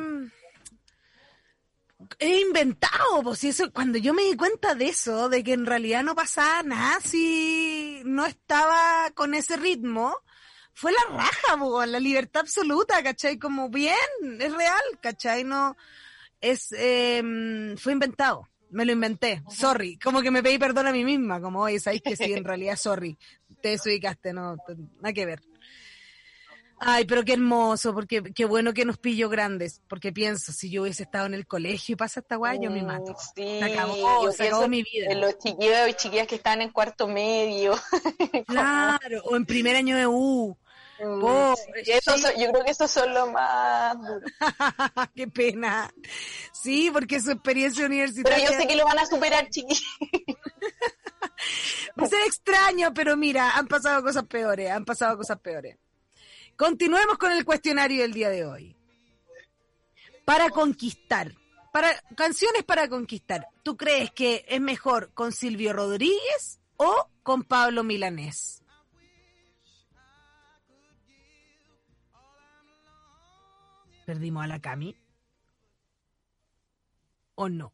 [2.18, 5.66] Es inventado, pues, y eso, cuando yo me di cuenta de eso, de que en
[5.66, 10.14] realidad no pasaba nada si no estaba con ese ritmo,
[10.74, 13.38] fue la raja, po, la libertad absoluta, ¿cachai?
[13.38, 13.96] Como bien,
[14.38, 15.44] es real, ¿cachai?
[15.44, 15.76] No,
[16.40, 21.04] es, eh, fue inventado, me lo inventé, sorry, como que me pedí perdón a mí
[21.04, 23.18] misma, como, oye, sabéis que sí, en realidad, sorry,
[23.60, 24.56] te desubicaste, no,
[25.00, 25.49] nada que ver.
[26.82, 30.82] Ay, pero qué hermoso, porque qué bueno que nos pilló grandes, porque pienso, si yo
[30.82, 33.14] hubiese estado en el colegio y pasa esta guay, yo me mato.
[33.36, 35.08] Sí, Se acabó, yo se acabó mi vida.
[35.10, 37.74] En los chiquillos y chiquillas que están en cuarto medio.
[38.46, 40.56] Claro, o en primer año de U.
[41.02, 41.92] Oh, y sí.
[42.02, 44.30] son- yo creo que esos son los más duros.
[45.14, 45.92] qué pena.
[46.52, 49.84] Sí, porque su experiencia Pero universitaria yo sé que lo van a superar, chiquillos.
[51.98, 55.76] va a ser extraño, pero mira, han pasado cosas peores, han pasado cosas peores.
[56.60, 58.76] Continuemos con el cuestionario del día de hoy.
[60.26, 61.32] Para conquistar,
[61.72, 67.82] para canciones para conquistar, ¿tú crees que es mejor con Silvio Rodríguez o con Pablo
[67.82, 68.62] Milanés?
[74.04, 74.94] ¿Perdimos a la Cami?
[77.36, 77.72] ¿O no?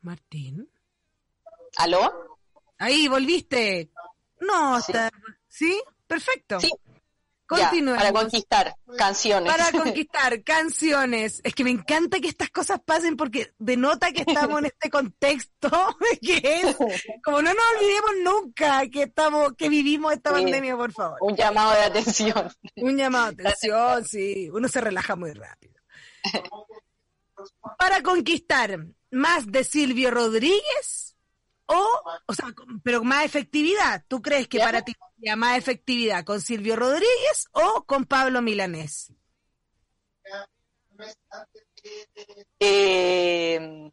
[0.00, 0.70] Martín.
[1.76, 2.38] ¿Aló?
[2.78, 3.90] Ahí, volviste.
[4.46, 4.92] No, Sí.
[4.92, 5.10] está.
[5.48, 5.82] ¿Sí?
[6.06, 6.60] Perfecto.
[6.60, 6.70] Sí.
[7.48, 7.98] Ya, Continuemos.
[8.02, 9.52] para conquistar canciones.
[9.52, 11.40] Para conquistar canciones.
[11.44, 15.70] Es que me encanta que estas cosas pasen porque denota que estamos en este contexto
[16.20, 16.76] que es
[17.22, 20.42] como no nos olvidemos nunca que estamos, que vivimos esta Sí.
[20.42, 21.18] pandemia, por favor.
[21.20, 22.50] Un llamado de atención.
[22.76, 24.50] Un llamado de atención, sí.
[24.52, 25.74] Uno se relaja muy rápido.
[27.78, 28.76] Para conquistar,
[29.12, 31.05] ¿más de Silvio Rodríguez?
[31.66, 31.86] O,
[32.26, 32.46] o sea,
[32.82, 34.04] pero más efectividad.
[34.08, 39.12] ¿Tú crees que para ti sería más efectividad con Silvio Rodríguez o con Pablo Milanés?
[42.60, 43.90] Eh,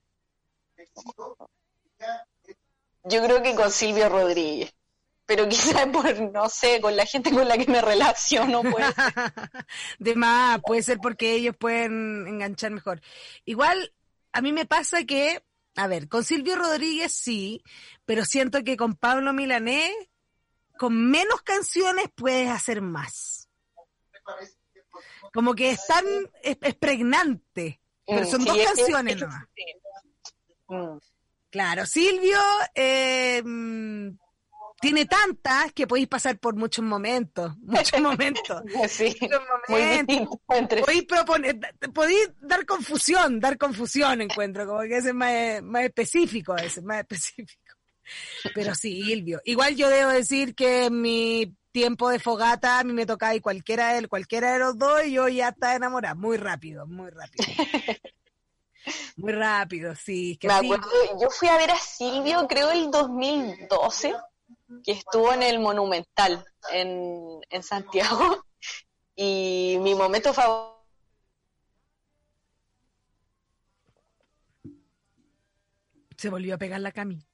[3.03, 4.73] yo creo que con Silvio Rodríguez.
[5.25, 8.85] Pero quizás por, no sé, con la gente con la que me relaciono, pues.
[9.99, 13.01] De más, puede ser porque ellos pueden enganchar mejor.
[13.45, 13.93] Igual,
[14.33, 15.41] a mí me pasa que,
[15.75, 17.63] a ver, con Silvio Rodríguez sí,
[18.05, 19.91] pero siento que con Pablo Milanés,
[20.77, 23.49] con menos canciones puedes hacer más.
[25.33, 26.05] Como que es tan,
[26.43, 29.45] es, es pregnante, pero Mm, son sí, dos canciones nomás.
[30.67, 30.97] Mm.
[31.49, 32.39] Claro, Silvio
[32.75, 34.09] eh, mm,
[34.83, 38.61] tiene tantas que podéis pasar por muchos momentos, muchos momentos.
[38.89, 40.39] Sí, muchos momentos.
[40.49, 41.59] entre Podéis proponer,
[41.93, 46.83] podéis dar confusión, dar confusión, encuentro, como que ese es más, más específico, ese es
[46.83, 47.73] más específico.
[48.53, 49.39] Pero sí, Silvio.
[49.45, 53.39] Igual yo debo decir que en mi tiempo de fogata a mí me tocaba y
[53.39, 57.45] cualquiera de, cualquiera de los dos y yo ya estaba enamorada, muy rápido, muy rápido.
[59.15, 60.37] Muy rápido, sí.
[60.37, 60.65] Que Me sí.
[60.65, 60.89] acuerdo,
[61.21, 64.13] yo fui a ver a Silvio, creo el 2012,
[64.83, 68.45] que estuvo en el Monumental en, en Santiago,
[69.15, 70.73] y mi momento favorito
[76.23, 77.27] Se volvió a pegar la Cami.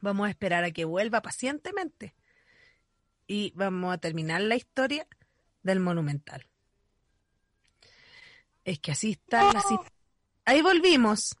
[0.00, 2.14] Vamos a esperar a que vuelva pacientemente.
[3.26, 5.08] Y vamos a terminar la historia
[5.64, 6.46] del monumental.
[8.64, 9.92] Es que así está la cita.
[10.44, 11.36] Ahí volvimos.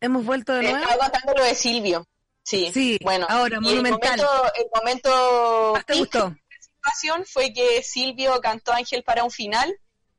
[0.00, 0.78] Hemos vuelto de nuevo.
[0.78, 2.06] Estaba contando lo de Silvio.
[2.44, 3.26] Sí, Sí, bueno.
[3.28, 4.18] ahora, y Monumental.
[4.18, 9.72] El momento, el momento de la situación fue que Silvio cantó Ángel para un final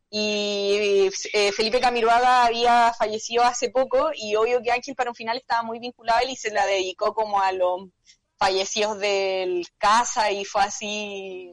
[0.10, 5.38] y eh, Felipe Camiroaga había fallecido hace poco y obvio que Ángel para un final
[5.38, 7.90] estaba muy vinculado a él y se la dedicó como a los
[8.38, 11.52] fallecidos del casa y fue así,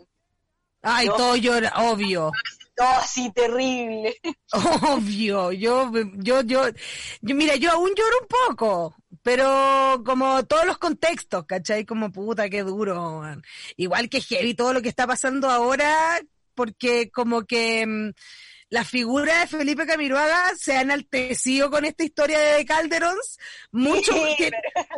[0.82, 2.30] Ay, Yo- todo llora, obvio.
[2.76, 4.16] todo así terrible.
[4.52, 5.90] Obvio, yo,
[6.22, 6.68] yo, yo,
[7.20, 11.84] yo, mira, yo aún lloro un poco, pero como todos los contextos, ¿cachai?
[11.84, 13.42] Como puta, qué duro, man.
[13.76, 16.20] Igual que heavy todo lo que está pasando ahora,
[16.54, 18.10] porque como que mm,
[18.70, 23.38] la figura de Felipe Camiroaga se ha enaltecido con esta historia de Calderons,
[23.72, 24.52] mucho, Sí, que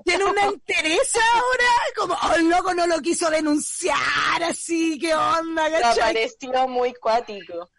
[0.04, 5.68] tiene una interés ahora, como, oh, el loco no lo quiso denunciar, así, qué onda,
[5.70, 6.14] Me ¿cachai?
[6.14, 7.70] pareció muy cuático.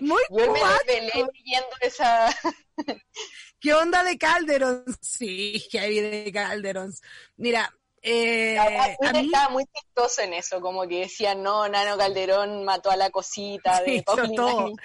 [0.00, 0.84] Muy Yo me cuático.
[0.86, 2.34] desvelé leyendo esa...
[3.60, 4.84] ¿Qué onda de Calderón?
[5.00, 6.92] Sí, que hay de Calderón.
[7.36, 12.64] Mira, eh, a mí, estaba muy chistoso en eso, como que decían, no, Nano Calderón
[12.64, 14.64] mató a la cosita de Sí, hizo Paulina todo.
[14.66, 14.76] Mini".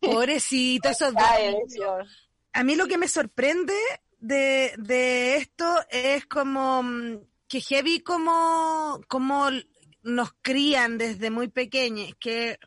[0.00, 2.08] pobrecito, esos dos.
[2.52, 3.74] A mí lo que me sorprende
[4.18, 9.48] de, de esto es como mm, que heavy como, como
[10.02, 12.58] nos crían desde muy pequeños, que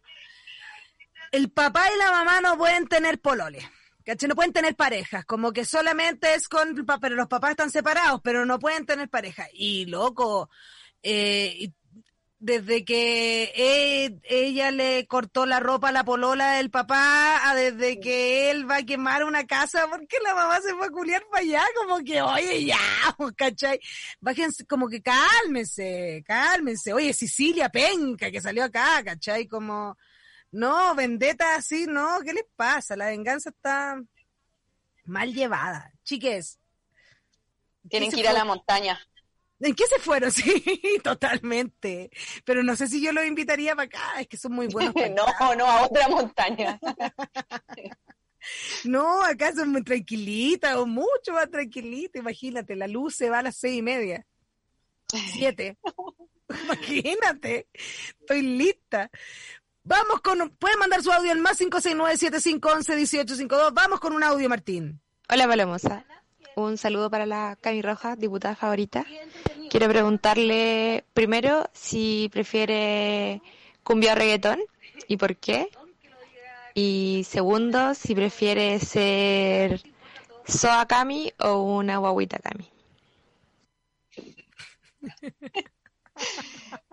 [1.31, 3.65] el papá y la mamá no pueden tener pololes.
[4.05, 4.29] ¿Cachai?
[4.29, 8.45] No pueden tener parejas, como que solamente es con, pero los papás están separados, pero
[8.45, 9.47] no pueden tener pareja.
[9.53, 10.49] Y loco,
[11.03, 11.71] eh,
[12.39, 17.99] desde que e- ella le cortó la ropa a la polola del papá, a desde
[17.99, 21.41] que él va a quemar una casa porque la mamá se fue a culiar para
[21.41, 22.77] allá, como que, oye, ya,
[23.35, 23.79] ¿cachai?
[24.19, 26.93] Bájense, como que cálmense, cálmense.
[26.93, 29.47] Oye, Sicilia Penca, que salió acá, ¿cachai?
[29.47, 29.97] Como,
[30.55, 32.95] no, vendetta así, no, ¿qué les pasa?
[32.95, 34.01] La venganza está
[35.03, 35.91] mal llevada.
[36.05, 36.59] Chiques,
[37.89, 38.97] Tienen que ir a la montaña.
[39.59, 40.31] ¿En qué se fueron?
[40.31, 42.09] Sí, totalmente.
[42.45, 44.93] Pero no sé si yo los invitaría para acá, es que son muy buenos.
[44.93, 45.15] para acá.
[45.39, 46.79] no, no, a otra montaña.
[48.83, 52.21] No, acá son muy tranquilitas, o mucho más tranquilitas.
[52.21, 54.23] Imagínate, la luz se va a las seis y media.
[55.33, 55.79] Siete.
[56.47, 57.67] Imagínate.
[58.19, 59.09] Estoy lista.
[59.87, 63.71] Vamos con, pueden mandar su audio al más 569-7511-1852.
[63.71, 64.99] Vamos con un audio, Martín.
[65.29, 66.03] Hola Palomosa,
[66.55, 69.05] un saludo para la Cami Roja, diputada favorita.
[69.69, 73.43] Quiero preguntarle primero si prefiere
[73.83, 74.59] cumbia o reggaetón
[75.07, 75.69] y por qué.
[76.73, 79.83] Y segundo, si prefiere ser
[80.47, 82.71] Soa Cami o una guaguita Cami.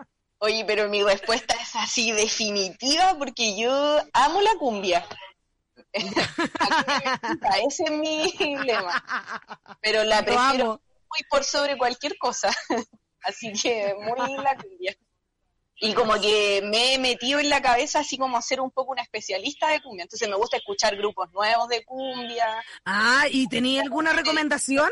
[0.45, 5.07] Oye, pero mi respuesta es así definitiva porque yo amo la cumbia.
[7.68, 9.05] Ese es mi lema.
[9.80, 12.51] Pero la prefiero muy por sobre cualquier cosa.
[13.22, 14.97] Así que muy la cumbia.
[15.76, 19.03] Y como que me he metido en la cabeza así como ser un poco una
[19.03, 20.03] especialista de cumbia.
[20.03, 24.90] Entonces me gusta escuchar grupos nuevos de cumbia, Ah, ¿y tenía alguna recomendación?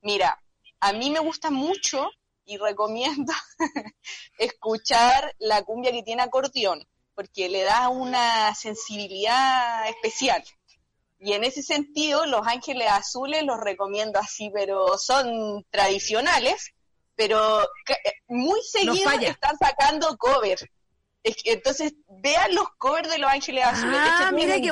[0.00, 0.42] Mira,
[0.80, 2.10] a mí me gusta mucho
[2.46, 3.32] y recomiendo
[4.38, 10.42] escuchar la cumbia que tiene acordeón, porque le da una sensibilidad especial.
[11.18, 16.72] Y en ese sentido, Los Ángeles Azules los recomiendo así, pero son tradicionales,
[17.16, 19.30] pero eh, muy seguido falla.
[19.30, 20.58] están sacando cover.
[21.44, 24.00] Entonces, vean los covers de Los Ángeles Azules.
[24.00, 24.68] De hecho, Ah, mira qué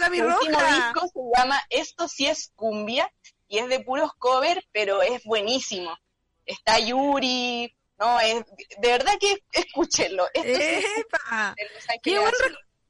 [0.00, 3.12] Cami su último disco se llama Esto sí es cumbia
[3.46, 5.96] y es de puros covers, pero es buenísimo.
[6.44, 8.44] Está Yuri, no, es
[8.78, 10.26] de verdad que escúchenlo.
[10.34, 11.54] Esto sí es ¡Epa!
[12.02, 12.32] Qué, buen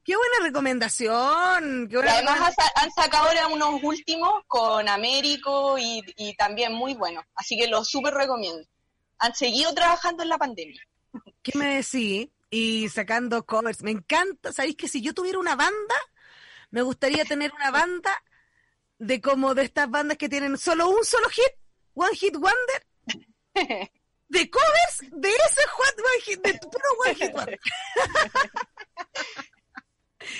[0.05, 1.87] buena recomendación.
[1.87, 2.67] Qué Y buena además recomendación.
[2.75, 7.87] han sacado ahora unos últimos con Américo y, y también muy buenos, así que los
[7.87, 8.67] súper recomiendo.
[9.19, 10.81] Han seguido trabajando en la pandemia.
[11.41, 12.29] ¿Qué me decís?
[12.49, 13.83] Y sacando covers.
[13.83, 14.51] Me encanta.
[14.51, 15.95] ¿Sabéis que si yo tuviera una banda,
[16.71, 18.11] me gustaría tener una banda
[18.97, 21.53] de como de estas bandas que tienen solo un solo hit,
[21.93, 22.85] One Hit Wonder,
[24.29, 27.59] de covers de ese One Hit, de puro One Hit Wonder.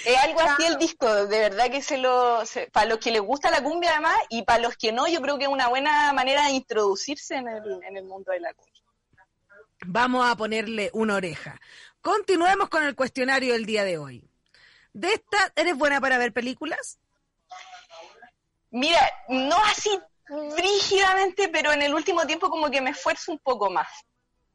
[0.05, 3.21] Es algo así el disco, de verdad que se lo, se- para los que les
[3.21, 6.13] gusta la cumbia además y para los que no, yo creo que es una buena
[6.13, 8.81] manera de introducirse en el, en el mundo de la cumbia.
[9.85, 11.59] Vamos a ponerle una oreja.
[12.01, 14.29] Continuemos con el cuestionario del día de hoy.
[14.93, 16.99] De esta, ¿eres buena para ver películas?
[18.71, 19.99] Mira, no así
[20.57, 23.87] rígidamente, pero en el último tiempo como que me esfuerzo un poco más.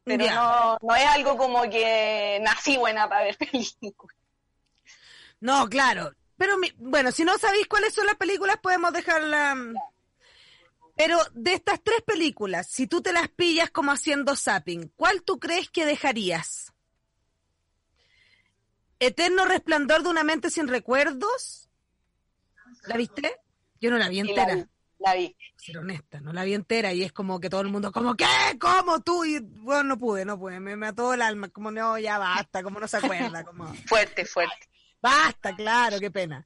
[0.03, 4.15] Pero no, no es algo como que nací buena para ver películas.
[5.39, 6.13] No, claro.
[6.37, 9.55] Pero mi- bueno, si no sabéis cuáles son las películas, podemos dejarla.
[10.95, 15.39] Pero de estas tres películas, si tú te las pillas como haciendo zapping, ¿cuál tú
[15.39, 16.73] crees que dejarías?
[18.99, 21.69] Eterno resplandor de una mente sin recuerdos.
[22.83, 23.33] ¿La viste?
[23.79, 24.67] Yo no la vi entera.
[24.99, 25.35] La vi.
[25.57, 28.25] ser honesta, no la vi entera y es como que todo el mundo, como, ¿qué?
[28.59, 29.25] ¿Cómo tú?
[29.25, 32.79] Y bueno, no pude, no pude, me mató el alma, como no, ya basta, como
[32.79, 34.69] no se acuerda, como, Fuerte, fuerte.
[35.01, 36.45] basta, claro, qué pena.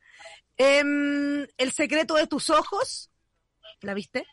[0.56, 3.12] Em, el secreto de tus ojos,
[3.82, 4.26] ¿la viste?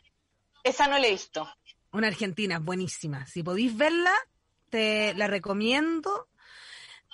[0.63, 1.49] Esa no la he visto.
[1.91, 3.25] Una argentina, buenísima.
[3.25, 4.13] Si podéis verla,
[4.69, 6.29] te la recomiendo.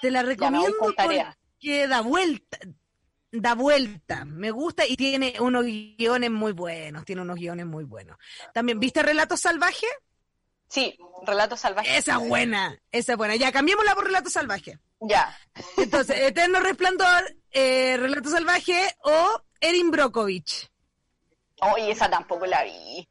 [0.01, 2.59] Te la recomiendo porque da vuelta,
[3.31, 4.25] da vuelta.
[4.25, 8.17] Me gusta y tiene unos guiones muy buenos, tiene unos guiones muy buenos.
[8.53, 9.89] También, ¿viste Relatos Salvajes?
[10.67, 11.97] Sí, Relato Salvaje.
[11.97, 13.35] Esa es buena, esa es buena.
[13.35, 14.79] Ya, cambiémosla por Relato Salvaje.
[14.99, 15.37] Ya.
[15.77, 20.69] Entonces, Eterno Resplandor, eh, Relato Salvaje o Erin Brockovich.
[21.61, 23.07] Oye, esa tampoco la vi.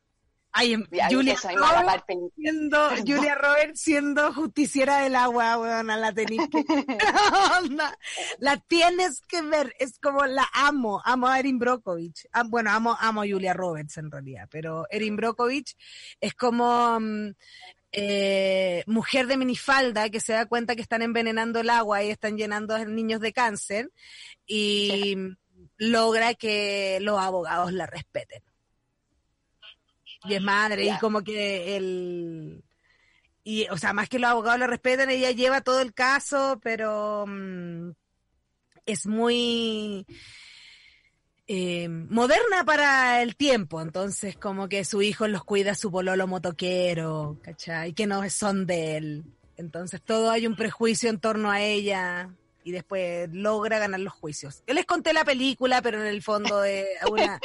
[0.58, 0.74] Ay,
[1.10, 6.64] Julia, Roberts siendo, Julia Roberts siendo justiciera del agua, weona, la tenés que...
[7.60, 7.98] Onda,
[8.38, 12.26] la tienes que ver, es como la amo, amo a Erin Brockovich.
[12.32, 15.76] Ah, bueno, amo, amo a Julia Roberts en realidad, pero Erin Brockovich
[16.22, 17.32] es como mm,
[17.92, 22.38] eh, mujer de minifalda que se da cuenta que están envenenando el agua y están
[22.38, 23.90] llenando a niños de cáncer
[24.46, 25.16] y
[25.76, 28.42] logra que los abogados la respeten.
[30.28, 32.62] Y es madre, y como que el...
[33.44, 37.24] Y, o sea, más que los abogados la respeten, ella lleva todo el caso, pero
[37.28, 37.90] mm,
[38.86, 40.04] es muy
[41.46, 43.80] eh, moderna para el tiempo.
[43.80, 47.92] Entonces, como que su hijo los cuida su pololo motoquero, ¿cachai?
[47.92, 49.24] Que no son de él.
[49.56, 52.34] Entonces, todo hay un prejuicio en torno a ella
[52.66, 54.64] y después logra ganar los juicios.
[54.66, 57.40] Yo les conté la película, pero en el fondo es una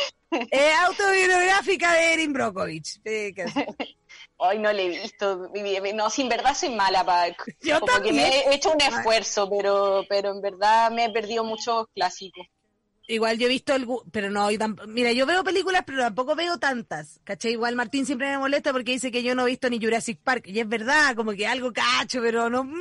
[0.86, 3.02] autobiográfica de Erin Brockovich.
[3.04, 3.36] Que-
[4.38, 5.52] Hoy no le he visto.
[5.94, 7.36] No, si en verdad soy mala para.
[7.62, 8.16] Yo como que también.
[8.16, 12.48] me he hecho un esfuerzo, pero, pero en verdad me he perdido muchos clásicos.
[13.08, 16.34] Igual yo he visto algo, pero no, yo tamp- mira, yo veo películas, pero tampoco
[16.34, 17.52] veo tantas, ¿cachai?
[17.54, 20.44] Igual Martín siempre me molesta porque dice que yo no he visto ni Jurassic Park,
[20.48, 22.72] y es verdad, como que algo cacho, pero no, no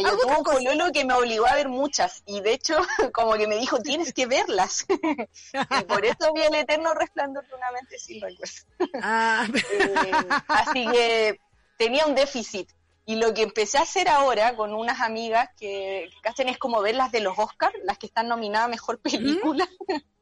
[0.00, 2.76] Yo tuve un pololo que me obligó a ver muchas y de hecho
[3.12, 4.86] como que me dijo tienes que verlas
[5.80, 8.54] y por eso vi el eterno resplandor de una mente sin recuerdo.
[9.02, 10.10] Ah, Eh,
[10.48, 11.40] así que
[11.76, 12.68] tenía un déficit.
[13.04, 16.80] Y lo que empecé a hacer ahora con unas amigas que, que hacen es como
[16.80, 19.68] ver las de los Oscars, las que están nominadas a Mejor Película.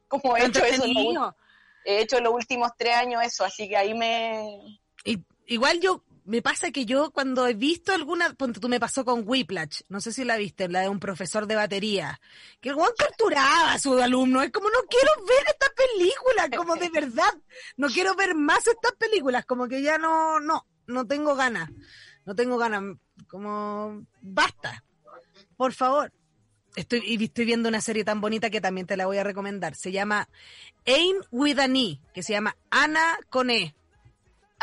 [0.07, 1.35] como he hecho eso, entretenido.
[1.85, 4.79] he hecho los últimos tres años eso, así que ahí me...
[5.05, 9.23] Y- igual yo, me pasa que yo cuando he visto alguna, tú me pasó con
[9.25, 12.19] Whiplash, no sé si la viste, la de un profesor de batería,
[12.59, 16.75] que el weón torturaba a su alumno, es como no quiero ver esta película, como
[16.75, 17.33] de verdad,
[17.77, 21.69] no quiero ver más estas películas, como que ya no, no, no tengo ganas,
[22.25, 22.97] no tengo ganas,
[23.27, 24.83] como basta,
[25.57, 26.11] por favor.
[26.75, 29.75] Estoy, y estoy viendo una serie tan bonita que también te la voy a recomendar.
[29.75, 30.29] Se llama
[30.85, 33.75] Aim with an E, que se llama Ana con E.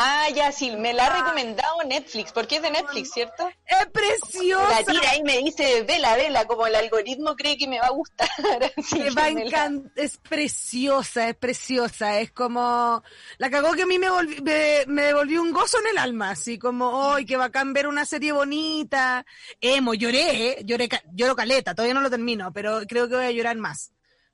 [0.00, 3.48] Ah, ya, sí, me la ha recomendado Netflix, porque es de Netflix, ¿cierto?
[3.66, 4.84] Es La preciosa.
[4.86, 8.28] tira ahí me dice, vela, vela, como el algoritmo cree que me va a gustar.
[8.96, 13.02] Me va a la- encantar, es preciosa, es preciosa, es como,
[13.38, 16.30] la cagó que a mí me, volvi- me, me devolvió un gozo en el alma,
[16.30, 19.26] así como, ¡ay, qué bacán ver una serie bonita!
[19.60, 20.62] Emo, lloré, ¿eh?
[20.64, 23.90] lloré, lloro caleta, todavía no lo termino, pero creo que voy a llorar más.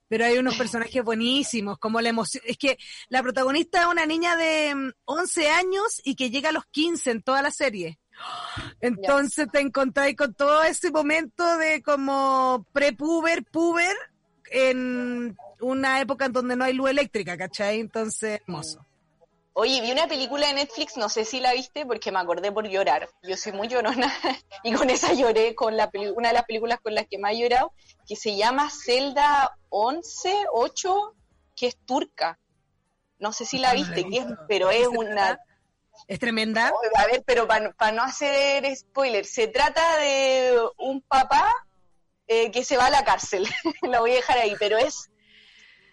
[0.09, 2.78] Pero hay unos personajes buenísimos, como la emoción, es que
[3.09, 7.11] la protagonista es una niña de mm, 11 años y que llega a los 15
[7.11, 7.98] en toda la serie.
[8.80, 13.96] Entonces te encontráis con todo ese momento de como prepuber, puber,
[14.50, 17.80] en una época en donde no hay luz eléctrica, ¿cachai?
[17.80, 18.84] Entonces, hermoso.
[19.57, 22.66] Oye, vi una película de Netflix, no sé si la viste, porque me acordé por
[22.68, 23.09] llorar.
[23.22, 24.12] Yo soy muy llorona
[24.64, 27.32] y con esa lloré con la peli- una de las películas con las que más
[27.32, 27.72] he llorado,
[28.07, 31.14] que se llama Zelda 11, 8,
[31.57, 32.38] que es turca.
[33.20, 34.42] No sé si la he viste, que es, visto.
[34.48, 35.38] pero es ¿Se una...
[36.09, 36.72] ¿Es tremenda?
[36.96, 41.48] A ver, pero para no hacer spoiler, se trata de un papá
[42.26, 43.46] eh, que se va a la cárcel.
[43.82, 45.11] la voy a dejar ahí, pero es...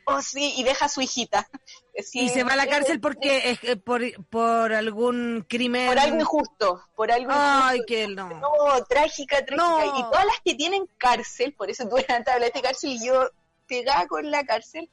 [0.06, 1.48] Oh, sí, y deja a su hijita.
[2.04, 5.88] Sí, y se va a la cárcel porque es por, por algún crimen.
[5.88, 7.86] Por algo injusto, por algo Ay, injusto.
[7.86, 8.30] que no.
[8.30, 9.58] No, trágica, trágica.
[9.58, 10.00] No.
[10.00, 13.30] Y todas las que tienen cárcel, por eso tuve la tabla de cárcel y yo
[13.68, 14.90] pegada con la cárcel,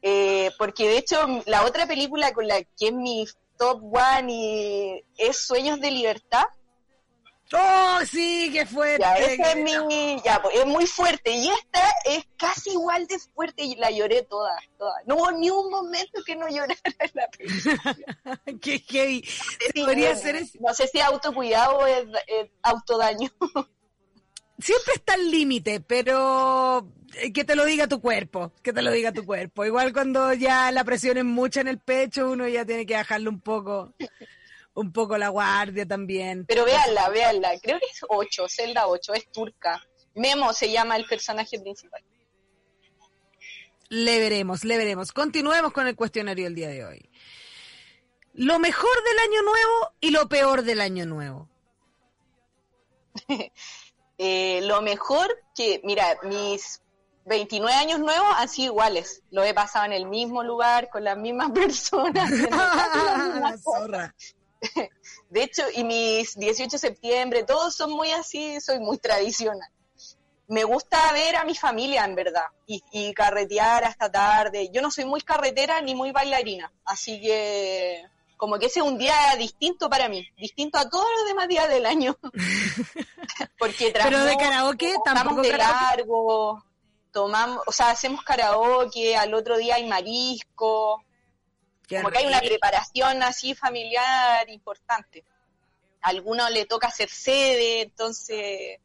[0.00, 3.26] eh, porque de hecho la otra película con la que es mi
[3.58, 6.44] top one y es Sueños de Libertad,
[7.52, 9.00] ¡Oh, sí, qué fuerte!
[9.02, 13.18] ya, esa es mi, ya, pues, es muy fuerte y esta es casi igual de
[13.18, 14.94] fuerte y la lloré toda, toda.
[15.06, 17.98] No hubo ni un momento que no llorara en la película.
[18.62, 19.24] ¡Qué heavy!
[19.24, 23.30] Sí, Podría no, ser es- No sé si es autocuidado o es, es autodaño.
[24.58, 28.90] Siempre está el límite, pero eh, que te lo diga tu cuerpo, que te lo
[28.92, 29.64] diga tu cuerpo.
[29.64, 33.30] Igual cuando ya la presión es mucha en el pecho, uno ya tiene que bajarle
[33.30, 33.94] un poco,
[34.74, 36.46] un poco la guardia también.
[36.46, 37.58] Pero véanla, véanla.
[37.60, 39.82] Creo que es 8, Zelda 8, es turca.
[40.14, 42.02] Memo se llama el personaje principal.
[43.88, 45.12] Le veremos, le veremos.
[45.12, 47.10] Continuemos con el cuestionario del día de hoy.
[48.34, 51.48] Lo mejor del año nuevo y lo peor del año nuevo.
[54.22, 56.82] Eh, lo mejor que, mira, mis
[57.24, 59.22] 29 años nuevos han sido iguales.
[59.30, 62.30] Lo he pasado en el mismo lugar, con las mismas personas.
[62.30, 64.14] La zorra.
[65.30, 69.68] De hecho, y mis 18 de septiembre, todos son muy así, soy muy tradicional.
[70.48, 74.68] Me gusta ver a mi familia, en verdad, y, y carretear hasta tarde.
[74.72, 78.04] Yo no soy muy carretera ni muy bailarina, así que
[78.40, 81.68] como que ese es un día distinto para mí, distinto a todos los demás días
[81.68, 82.16] del año.
[83.58, 86.64] Porque Pero de karaoke tampoco de largo,
[87.12, 91.04] tomamos, o sea, hacemos karaoke, al otro día hay marisco,
[91.96, 95.24] como que hay una preparación así familiar importante.
[96.02, 98.78] A alguno le toca hacer sede, entonces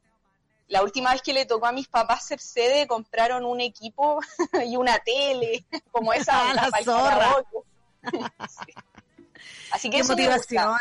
[0.68, 4.20] la última vez que le tocó a mis papás hacer sede compraron un equipo
[4.66, 7.36] y una tele, como esa la zorra.
[9.72, 10.78] Así que Qué motivación.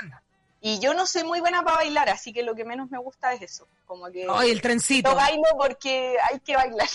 [0.61, 3.35] Y yo no soy muy buena para bailar, así que lo que menos me gusta
[3.35, 3.69] es eso.
[3.87, 5.11] Como que Ay, el trencito.
[5.11, 6.89] yo bailo porque hay que bailar,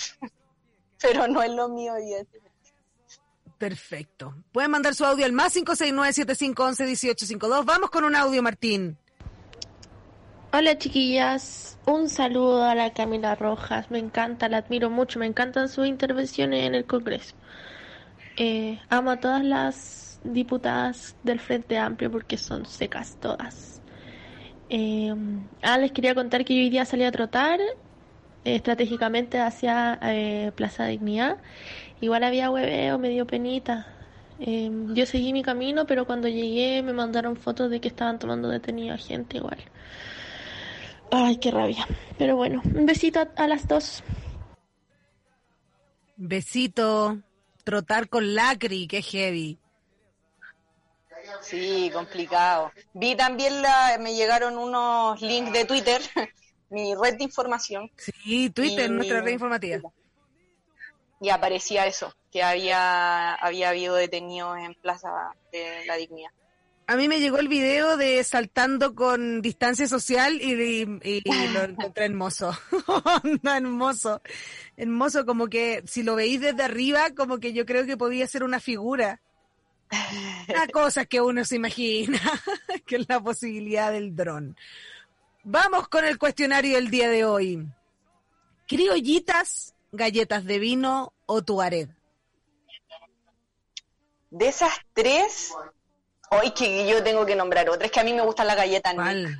[1.00, 2.49] pero no es lo mío, evidentemente.
[3.60, 4.34] Perfecto.
[4.52, 7.66] Pueden mandar su audio al más 569-7511-1852.
[7.66, 8.96] Vamos con un audio, Martín.
[10.54, 15.68] Hola chiquillas, un saludo a la Camila Rojas, me encanta, la admiro mucho, me encantan
[15.68, 17.34] sus intervenciones en el Congreso.
[18.38, 23.82] Eh, amo a todas las diputadas del Frente Amplio porque son secas todas.
[24.70, 25.14] Eh,
[25.60, 30.00] ah, les quería contar que yo hoy día salí a trotar eh, estratégicamente hacia
[30.56, 31.36] Plaza Dignidad.
[32.00, 33.86] Igual había hueveo, me dio penita.
[34.38, 38.48] Eh, yo seguí mi camino, pero cuando llegué me mandaron fotos de que estaban tomando
[38.48, 39.58] detenido a gente igual.
[41.10, 41.86] Ay, qué rabia.
[42.16, 44.02] Pero bueno, un besito a, a las dos.
[46.16, 47.18] Besito.
[47.64, 49.58] Trotar con lacri, qué heavy.
[51.42, 52.72] Sí, complicado.
[52.94, 56.00] Vi también, la, me llegaron unos links de Twitter,
[56.70, 59.80] mi red de información, Sí, Twitter, Y- nuestra red informativa.
[61.20, 65.10] Y aparecía eso, que había, había habido detenidos en Plaza
[65.52, 66.30] de la Dignidad.
[66.86, 71.62] A mí me llegó el video de saltando con distancia social y, y- y lo
[71.62, 72.50] encontré hermoso.
[73.22, 74.20] Onda, hermoso.
[74.76, 78.42] Hermoso, como que si lo veis desde arriba, como que yo creo que podía ser
[78.42, 79.20] una figura.
[80.48, 82.20] Una cosa que uno se imagina,
[82.86, 84.56] que es la posibilidad del dron.
[85.44, 87.66] Vamos con el cuestionario del día de hoy.
[88.66, 91.88] Criollitas, galletas de vino o tuareg.
[94.30, 95.52] De esas tres,
[96.30, 98.94] hoy que yo tengo que nombrar otra, es que a mí me gustan las galletas
[98.94, 99.38] Nick.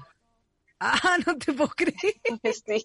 [0.81, 1.97] Ah, no te puedo creer.
[2.67, 2.83] Sí,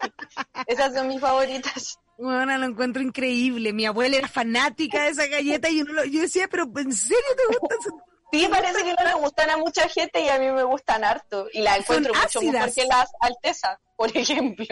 [0.67, 1.97] esas son mis favoritas.
[2.17, 3.73] Bueno, lo encuentro increíble.
[3.73, 6.93] Mi abuela era fanática de esa galleta y yo, no lo- yo decía, pero ¿en
[6.93, 7.79] serio te gustan?
[8.31, 11.47] Sí, parece que no le gustan a mucha gente y a mí me gustan harto.
[11.53, 14.65] Y las encuentro mucho mejor que las Alteza, por ejemplo.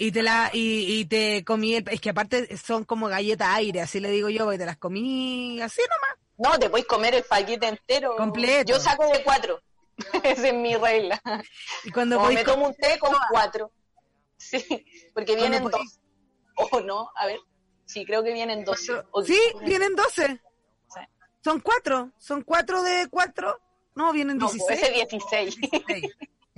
[0.00, 3.80] Y te la, y, y te comí, el- es que aparte son como galleta aire,
[3.80, 6.18] así le digo yo, porque te las comí así nomás.
[6.52, 8.14] No, te puedes comer el paquete entero.
[8.16, 8.72] Completo.
[8.72, 9.60] Yo saco de cuatro.
[10.22, 11.20] Esa es mi regla.
[11.82, 13.72] Y cuando me tomo un té con cuatro.
[14.36, 14.64] Sí,
[15.12, 15.98] porque vienen dos.
[16.70, 17.40] O no, a ver.
[17.84, 18.88] Sí, creo que vienen dos.
[19.10, 20.26] O- Sí, vienen 12.
[20.94, 21.00] Sí.
[21.42, 23.60] Son cuatro, son cuatro de cuatro.
[23.96, 24.64] No, vienen No, 16.
[24.68, 25.58] pues ese 16.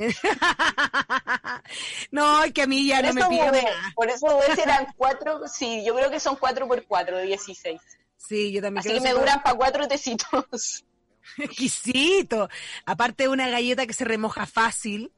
[2.11, 3.95] no, es que a mí ya por, no me más.
[3.95, 4.27] por eso
[4.63, 5.47] eran cuatro.
[5.47, 7.81] Sí, yo creo que son cuatro por cuatro, 16.
[8.17, 10.85] Sí, yo también Así creo que me duran para cuatro tecitos.
[11.39, 12.49] Exquisito.
[12.87, 15.13] Aparte una galleta que se remoja fácil.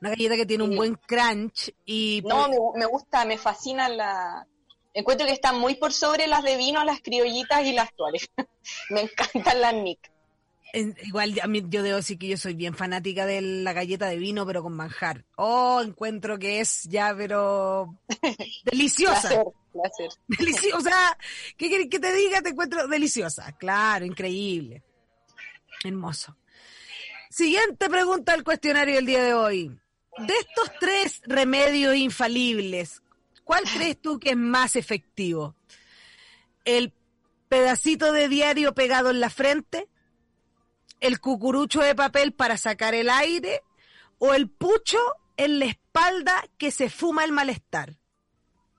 [0.00, 3.96] Una galleta que tiene un buen crunch y No, pues, me, me gusta, me fascinan
[3.96, 4.46] la...
[4.92, 8.28] Encuentro que están muy por sobre las de vino, las criollitas y las actuales.
[8.90, 10.15] me encantan las Nick.
[10.76, 14.06] En- igual a mí yo debo decir que yo soy bien fanática de la galleta
[14.06, 15.24] de vino pero con manjar.
[15.36, 17.98] Oh, encuentro que es ya pero
[18.64, 19.28] deliciosa.
[19.28, 20.08] Placer, placer.
[20.28, 20.76] Deliciosa.
[20.78, 21.18] O sea,
[21.56, 22.42] ¿qué quieres que te diga?
[22.42, 23.52] Te encuentro deliciosa.
[23.52, 24.82] Claro, increíble.
[25.84, 26.36] Hermoso.
[27.30, 29.68] Siguiente pregunta del cuestionario del día de hoy.
[30.18, 33.02] De estos tres remedios infalibles,
[33.44, 35.54] ¿cuál crees tú que es más efectivo?
[36.64, 36.92] ¿El
[37.48, 39.86] pedacito de diario pegado en la frente?
[41.00, 43.62] ¿El cucurucho de papel para sacar el aire?
[44.18, 44.98] ¿O el pucho
[45.36, 47.94] en la espalda que se fuma el malestar?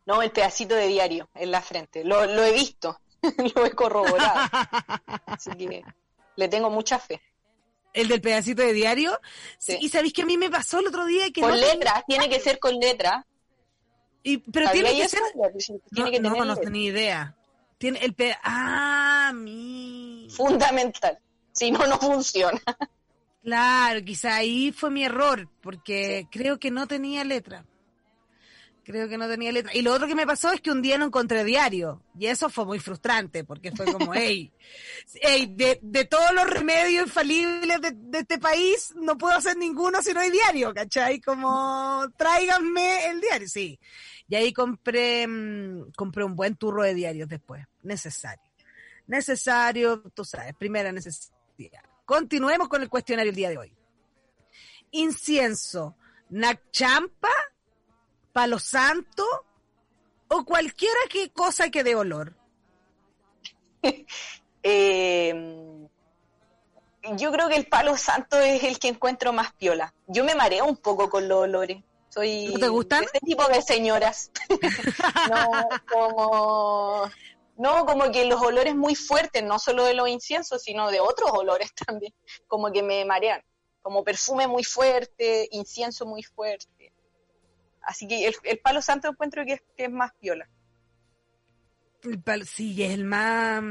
[0.06, 2.04] No, el pedacito de diario en la frente.
[2.04, 3.00] Lo, lo he visto,
[3.56, 4.50] lo he corroborado.
[5.28, 5.84] Así que
[6.36, 7.22] le tengo mucha fe.
[7.94, 9.20] El del pedacito de diario.
[9.58, 12.04] Sí, y sabéis que a mí me pasó el otro día que Con no tenía-
[12.08, 13.26] tiene que ser con letra.
[14.24, 15.82] y- pero tiene ¿Sabíais que ser.
[15.94, 17.36] Tiene no, que no, no tenía idea.
[17.78, 20.28] Tiene el pe- Ah, mi.
[20.36, 21.20] Fundamental.
[21.58, 22.62] Si no, no funciona.
[23.44, 27.66] Claro, quizá ahí fue mi error, porque creo que no tenía letra.
[28.84, 29.74] Creo que no tenía letra.
[29.74, 32.04] Y lo otro que me pasó es que un día no encontré diario.
[32.18, 34.52] Y eso fue muy frustrante, porque fue como, hey,
[35.16, 40.02] hey de, de, todos los remedios infalibles de, de, este país, no puedo hacer ninguno
[40.04, 41.20] si no hay diario, ¿cachai?
[41.20, 43.80] Como, tráiganme el diario, sí.
[44.30, 47.66] Y ahí compré, mmm, compré un buen turro de diarios después.
[47.82, 48.44] Necesario.
[49.08, 51.37] Necesario, tú sabes, primera necesidad.
[52.06, 53.74] Continuemos con el cuestionario el día de hoy.
[54.92, 55.96] Incienso,
[56.30, 57.30] Nachampa
[58.38, 59.26] palo santo
[60.28, 62.36] o cualquiera que cosa que dé olor?
[64.64, 65.34] eh,
[67.16, 69.92] yo creo que el palo santo es el que encuentro más piola.
[70.06, 71.84] Yo me mareo un poco con los olores.
[72.10, 73.06] Soy ¿No te gustan?
[73.06, 74.30] Este tipo de señoras.
[75.30, 77.10] no, como
[77.58, 81.32] no, como que los olores muy fuertes, no solo de los inciensos, sino de otros
[81.32, 82.14] olores también,
[82.48, 83.42] como que me marean,
[83.82, 86.94] como perfume muy fuerte, incienso muy fuerte.
[87.82, 90.48] Así que el, palo santo encuentro que es, que es más piola.
[92.04, 93.64] El palo, sí, es el más...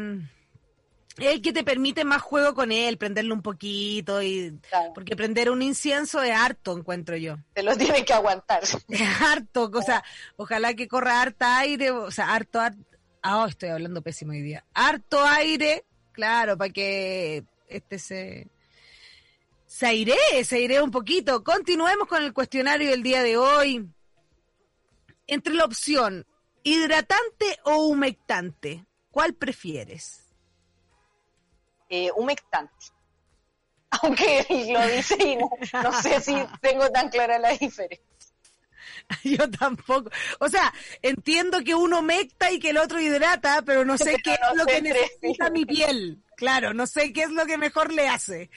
[1.19, 4.59] Es el que te permite más juego con él, prenderlo un poquito y...
[4.95, 7.37] Porque prender un incienso es harto, encuentro yo.
[7.55, 8.63] Te lo tienes que aguantar.
[8.89, 10.05] Es harto, o sea,
[10.37, 12.61] ojalá que corra harta aire, o sea, harto...
[12.61, 12.96] harto
[13.27, 14.65] ah, oh, estoy hablando pésimo hoy día.
[14.75, 18.49] Harto aire, claro, para que este se...
[19.67, 21.43] Se airee, se airee un poquito.
[21.43, 23.87] Continuemos con el cuestionario del día de hoy
[25.27, 26.27] entre la opción
[26.63, 30.25] hidratante o humectante, ¿cuál prefieres?
[31.89, 32.87] Eh, humectante.
[34.03, 38.05] Aunque lo dice y no, sé si tengo tan clara la diferencia.
[39.25, 40.11] Yo tampoco.
[40.41, 44.35] O sea, entiendo que uno humecta y que el otro hidrata, pero no sé qué
[44.35, 46.23] es lo que necesita mi piel.
[46.37, 48.51] Claro, no sé qué es lo que mejor le hace.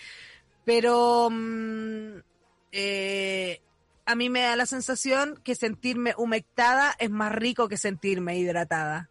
[0.66, 2.20] Pero mm,
[2.72, 3.62] eh,
[4.06, 9.10] a mí me da la sensación que sentirme humectada es más rico que sentirme hidratada.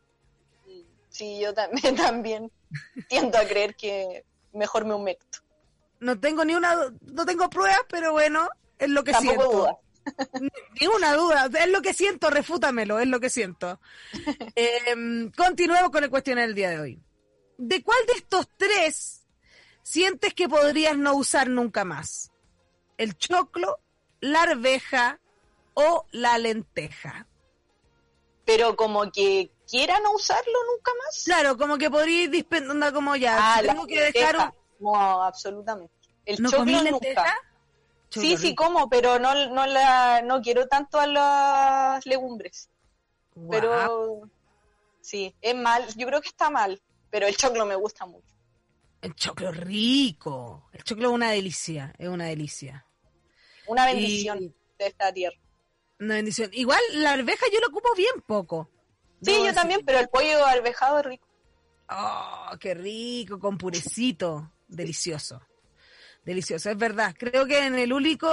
[1.09, 2.53] Sí, yo también, también
[3.09, 5.39] tiendo a creer que mejor me humecto.
[6.01, 9.57] No tengo ni una, no tengo pruebas, pero bueno, es lo que Tampoco siento.
[9.57, 9.79] Duda.
[10.81, 13.81] Ni una duda, es lo que siento, refútamelo, es lo que siento.
[14.55, 17.03] Eh, continuemos con el cuestionario del día de hoy.
[17.59, 19.27] ¿De cuál de estos tres
[19.83, 22.33] sientes que podrías no usar nunca más?
[22.97, 23.79] ¿El choclo,
[24.21, 25.21] la arveja
[25.81, 27.27] o la lenteja.
[28.45, 31.23] Pero como que quiera no usarlo nunca más.
[31.25, 33.37] Claro, como que podría dispensar como ya.
[33.39, 34.53] Ah, tengo que dejar un...
[34.81, 35.93] No, absolutamente.
[36.25, 37.33] El ¿No choclo lenteja?
[38.11, 42.71] Sí, sí, como, pero no, no, la, no quiero tanto a las legumbres.
[43.35, 43.51] Wow.
[43.51, 44.31] Pero
[45.01, 45.87] sí, es mal.
[45.95, 46.81] Yo creo que está mal,
[47.11, 48.35] pero el choclo me gusta mucho.
[49.01, 50.69] El choclo rico.
[50.73, 52.87] El choclo es una delicia, es una delicia.
[53.67, 54.55] Una bendición y...
[54.79, 55.37] de esta tierra.
[56.01, 56.51] Una bendición.
[56.53, 58.71] Igual la arveja yo lo ocupo bien poco.
[59.23, 61.29] Sí, yo también, pero el pollo arvejado es rico.
[61.91, 64.53] Oh, qué rico, con purecito.
[64.69, 65.41] Delicioso.
[66.29, 67.15] Delicioso, es verdad.
[67.19, 68.29] Creo que en el único,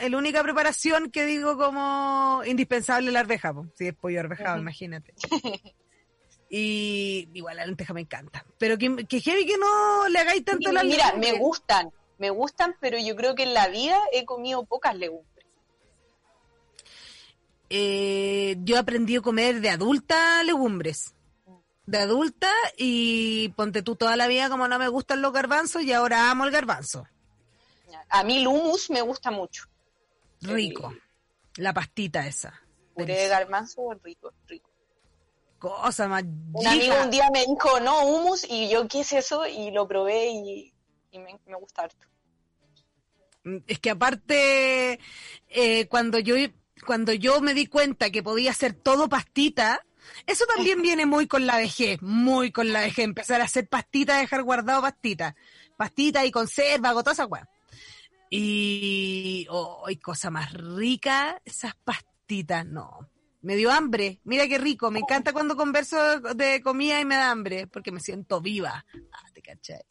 [0.00, 4.56] el única preparación que digo como indispensable la arveja, si sí, es pollo arvejado, uh
[4.56, 4.62] -huh.
[4.62, 5.12] imagínate.
[6.48, 8.46] y igual la lenteja me encanta.
[8.56, 12.30] Pero que, que heavy que no le hagáis tanto sí, la Mira, me gustan, me
[12.30, 15.46] gustan, pero yo creo que en la vida he comido pocas legumbres.
[17.68, 21.14] Eh, yo aprendí a comer de adulta legumbres.
[21.84, 25.92] De adulta y ponte tú toda la vida como no me gustan los garbanzos y
[25.92, 27.06] ahora amo el garbanzo.
[28.10, 29.64] A mí el hummus me gusta mucho.
[30.40, 30.94] Rico.
[31.56, 32.60] La pastita esa.
[32.94, 34.70] Puré de garbanzo, rico, rico.
[35.58, 36.22] Cosa más.
[36.52, 39.46] Un amigo un día me dijo, no, hummus, y yo, ¿qué es eso?
[39.46, 40.72] Y lo probé y,
[41.10, 42.06] y me, me gusta harto.
[43.66, 45.00] Es que aparte,
[45.48, 46.34] eh, cuando yo
[46.86, 49.84] cuando yo me di cuenta que podía hacer todo pastita,
[50.26, 54.18] eso también viene muy con la vejez, muy con la vejez, empezar a hacer pastita,
[54.18, 55.34] dejar guardado pastita,
[55.76, 57.48] pastita y conserva, esa weá.
[58.30, 63.10] Y, oh, y cosa más rica, esas pastitas, no.
[63.40, 67.30] Me dio hambre, mira qué rico, me encanta cuando converso de comida y me da
[67.30, 68.84] hambre, porque me siento viva.
[69.12, 69.82] Ah, te cachai.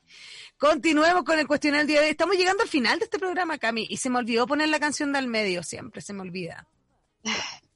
[0.57, 2.11] Continuemos con el cuestionario del día de hoy.
[2.11, 5.13] Estamos llegando al final de este programa, Cami, y se me olvidó poner la canción
[5.13, 6.67] del medio, siempre se me olvida.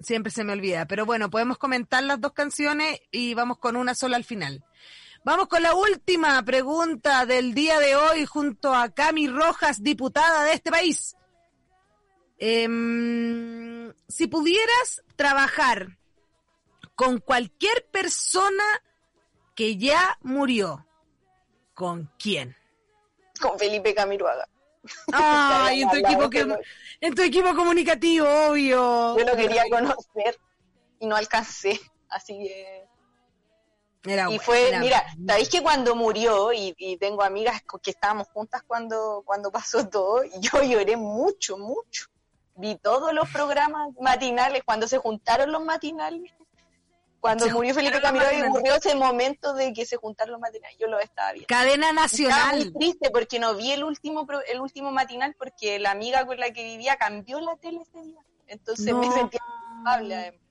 [0.00, 3.94] Siempre se me olvida, pero bueno, podemos comentar las dos canciones y vamos con una
[3.94, 4.64] sola al final.
[5.24, 10.52] Vamos con la última pregunta del día de hoy junto a Cami Rojas, diputada de
[10.54, 11.16] este país.
[12.38, 15.96] Eh, si pudieras trabajar
[16.96, 18.64] con cualquier persona
[19.54, 20.86] que ya murió,
[21.72, 22.56] ¿con quién?
[23.40, 24.48] Con Felipe Camiruaga.
[25.12, 26.58] Ay, en tu equipo que,
[27.00, 29.16] en tu equipo comunicativo, obvio.
[29.16, 30.36] Yo lo quería conocer
[30.98, 32.91] y no alcancé, así que
[34.04, 39.22] y fue, mira, sabéis que cuando murió, y, y, tengo amigas que estábamos juntas cuando,
[39.24, 42.06] cuando pasó todo, y yo lloré mucho, mucho.
[42.56, 46.32] Vi todos los programas matinales, cuando se juntaron los matinales,
[47.22, 50.88] cuando murió Felipe Camilo y murió ese momento de que se juntaron los matinales, yo
[50.88, 51.46] lo estaba viendo.
[51.46, 52.38] Cadena nacional.
[52.38, 56.40] Estaba muy triste porque no vi el último, el último matinal porque la amiga con
[56.40, 58.20] la que vivía cambió la tele ese día.
[58.48, 59.40] Entonces me sentía
[59.72, 60.41] culpable además.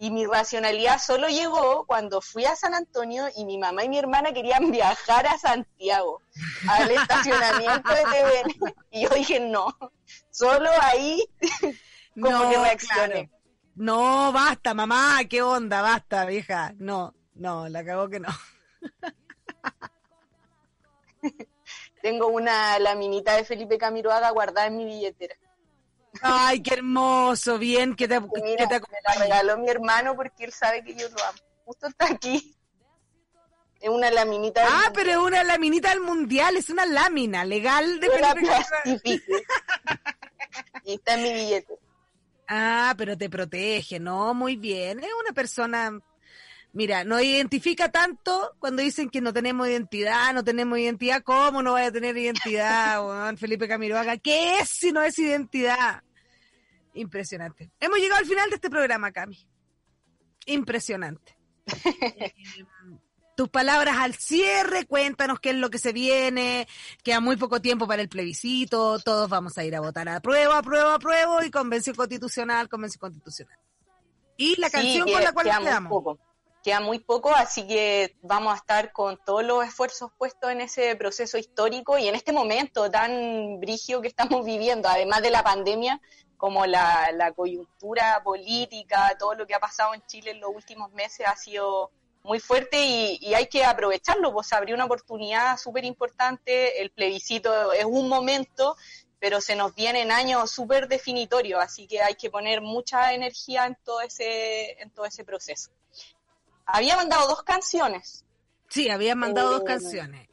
[0.00, 3.98] Y mi racionalidad solo llegó cuando fui a San Antonio y mi mamá y mi
[3.98, 6.22] hermana querían viajar a Santiago,
[6.68, 8.74] al estacionamiento de TVN.
[8.90, 9.76] Y yo dije, no,
[10.30, 11.22] solo ahí
[12.20, 13.30] como que reaccioné.
[13.74, 16.72] No, basta, mamá, qué onda, basta, vieja.
[16.78, 18.28] No, no, la cagó que no.
[22.02, 25.36] Tengo una laminita de Felipe Camiroaga guardada en mi billetera.
[26.22, 30.52] Ay, qué hermoso, bien que te, que te Me la regaló mi hermano porque él
[30.52, 31.38] sabe que yo lo amo.
[31.64, 32.54] Justo está aquí.
[33.80, 34.62] Es una laminita.
[34.66, 38.08] ah, pero es una laminita del mundial, es una lámina legal de
[40.84, 41.78] Y está en mi billete.
[42.48, 44.34] Ah, pero te protege, ¿no?
[44.34, 44.98] Muy bien.
[45.00, 45.96] Es una persona,
[46.72, 51.22] mira, no identifica tanto cuando dicen que no tenemos identidad, no tenemos identidad.
[51.22, 54.16] ¿Cómo no vaya a tener identidad, Juan Felipe Camiroaga?
[54.16, 56.02] ¿Qué es si no es identidad?
[56.98, 57.70] Impresionante.
[57.80, 59.38] Hemos llegado al final de este programa, Cami.
[60.46, 61.38] Impresionante.
[63.38, 66.66] tus palabras al cierre, cuéntanos qué es lo que se viene,
[67.04, 70.58] queda muy poco tiempo para el plebiscito, todos vamos a ir a votar a prueba,
[70.58, 73.56] a prueba, a prueba, y convención constitucional, convención constitucional.
[74.36, 75.88] Y la canción con la cual queda quedamos.
[75.88, 76.18] Muy poco.
[76.64, 80.96] Queda muy poco, así que vamos a estar con todos los esfuerzos puestos en ese
[80.96, 86.00] proceso histórico y en este momento tan brigio que estamos viviendo, además de la pandemia,
[86.38, 90.90] como la, la coyuntura política, todo lo que ha pasado en Chile en los últimos
[90.92, 91.90] meses ha sido
[92.22, 97.84] muy fuerte y, hay que aprovecharlo, pues abrió una oportunidad súper importante, el plebiscito es
[97.84, 98.76] un momento,
[99.18, 103.76] pero se nos vienen años súper definitorios, así que hay que poner mucha energía en
[103.84, 105.70] todo ese, en todo ese proceso.
[106.66, 108.24] Había mandado dos canciones.
[108.68, 110.28] Sí, había mandado dos eh, canciones.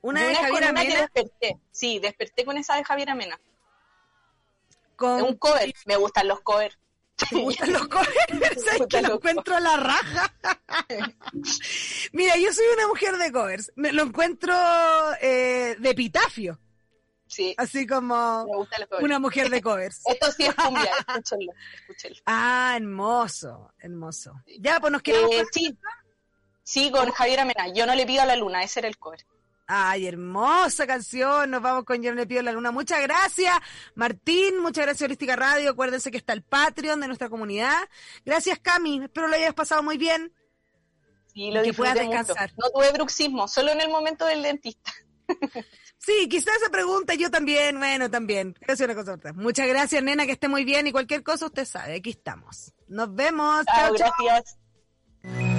[0.00, 1.00] Una de Javier Amena.
[1.02, 1.58] desperté.
[1.70, 3.38] Sí, desperté con esa de Javier Amena.
[4.98, 5.22] Con...
[5.22, 5.72] un cover.
[5.86, 6.76] Me gustan los covers.
[7.16, 8.10] ¿Te gustan los covers?
[8.64, 10.34] ¿Sabes que lo encuentro a la raja?
[12.12, 13.72] Mira, yo soy una mujer de covers.
[13.76, 14.52] Me, lo encuentro
[15.20, 16.58] eh, de epitafio.
[17.28, 17.54] Sí.
[17.58, 18.44] Así como
[19.00, 20.00] una mujer de covers.
[20.06, 22.18] Esto sí es cumbia, escúchenlo, escúchenlo.
[22.26, 24.42] Ah, hermoso, hermoso.
[24.58, 25.78] Ya, pues nos quedamos eh, sí.
[26.64, 27.72] sí, con Javier Amena.
[27.72, 29.24] Yo no le pido a la luna, ese era el cover.
[29.70, 31.50] Ay, hermosa canción.
[31.50, 32.70] Nos vamos con Yo le pido la luna.
[32.70, 33.54] Muchas gracias,
[33.94, 34.60] Martín.
[34.60, 35.70] Muchas gracias, Holística Radio.
[35.70, 37.76] Acuérdense que está el Patreon de nuestra comunidad.
[38.24, 39.04] Gracias, Cami.
[39.04, 40.32] Espero lo hayas pasado muy bien.
[41.34, 42.50] Sí, lo que puedas descansar.
[42.56, 44.90] No tuve bruxismo, solo en el momento del dentista.
[46.00, 48.56] Sí, quizás esa pregunta yo también, bueno, también.
[48.66, 52.10] Una cosa Muchas gracias, nena, que esté muy bien y cualquier cosa usted sabe, aquí
[52.10, 52.72] estamos.
[52.86, 53.66] Nos vemos.
[53.66, 55.57] Chao, gracias.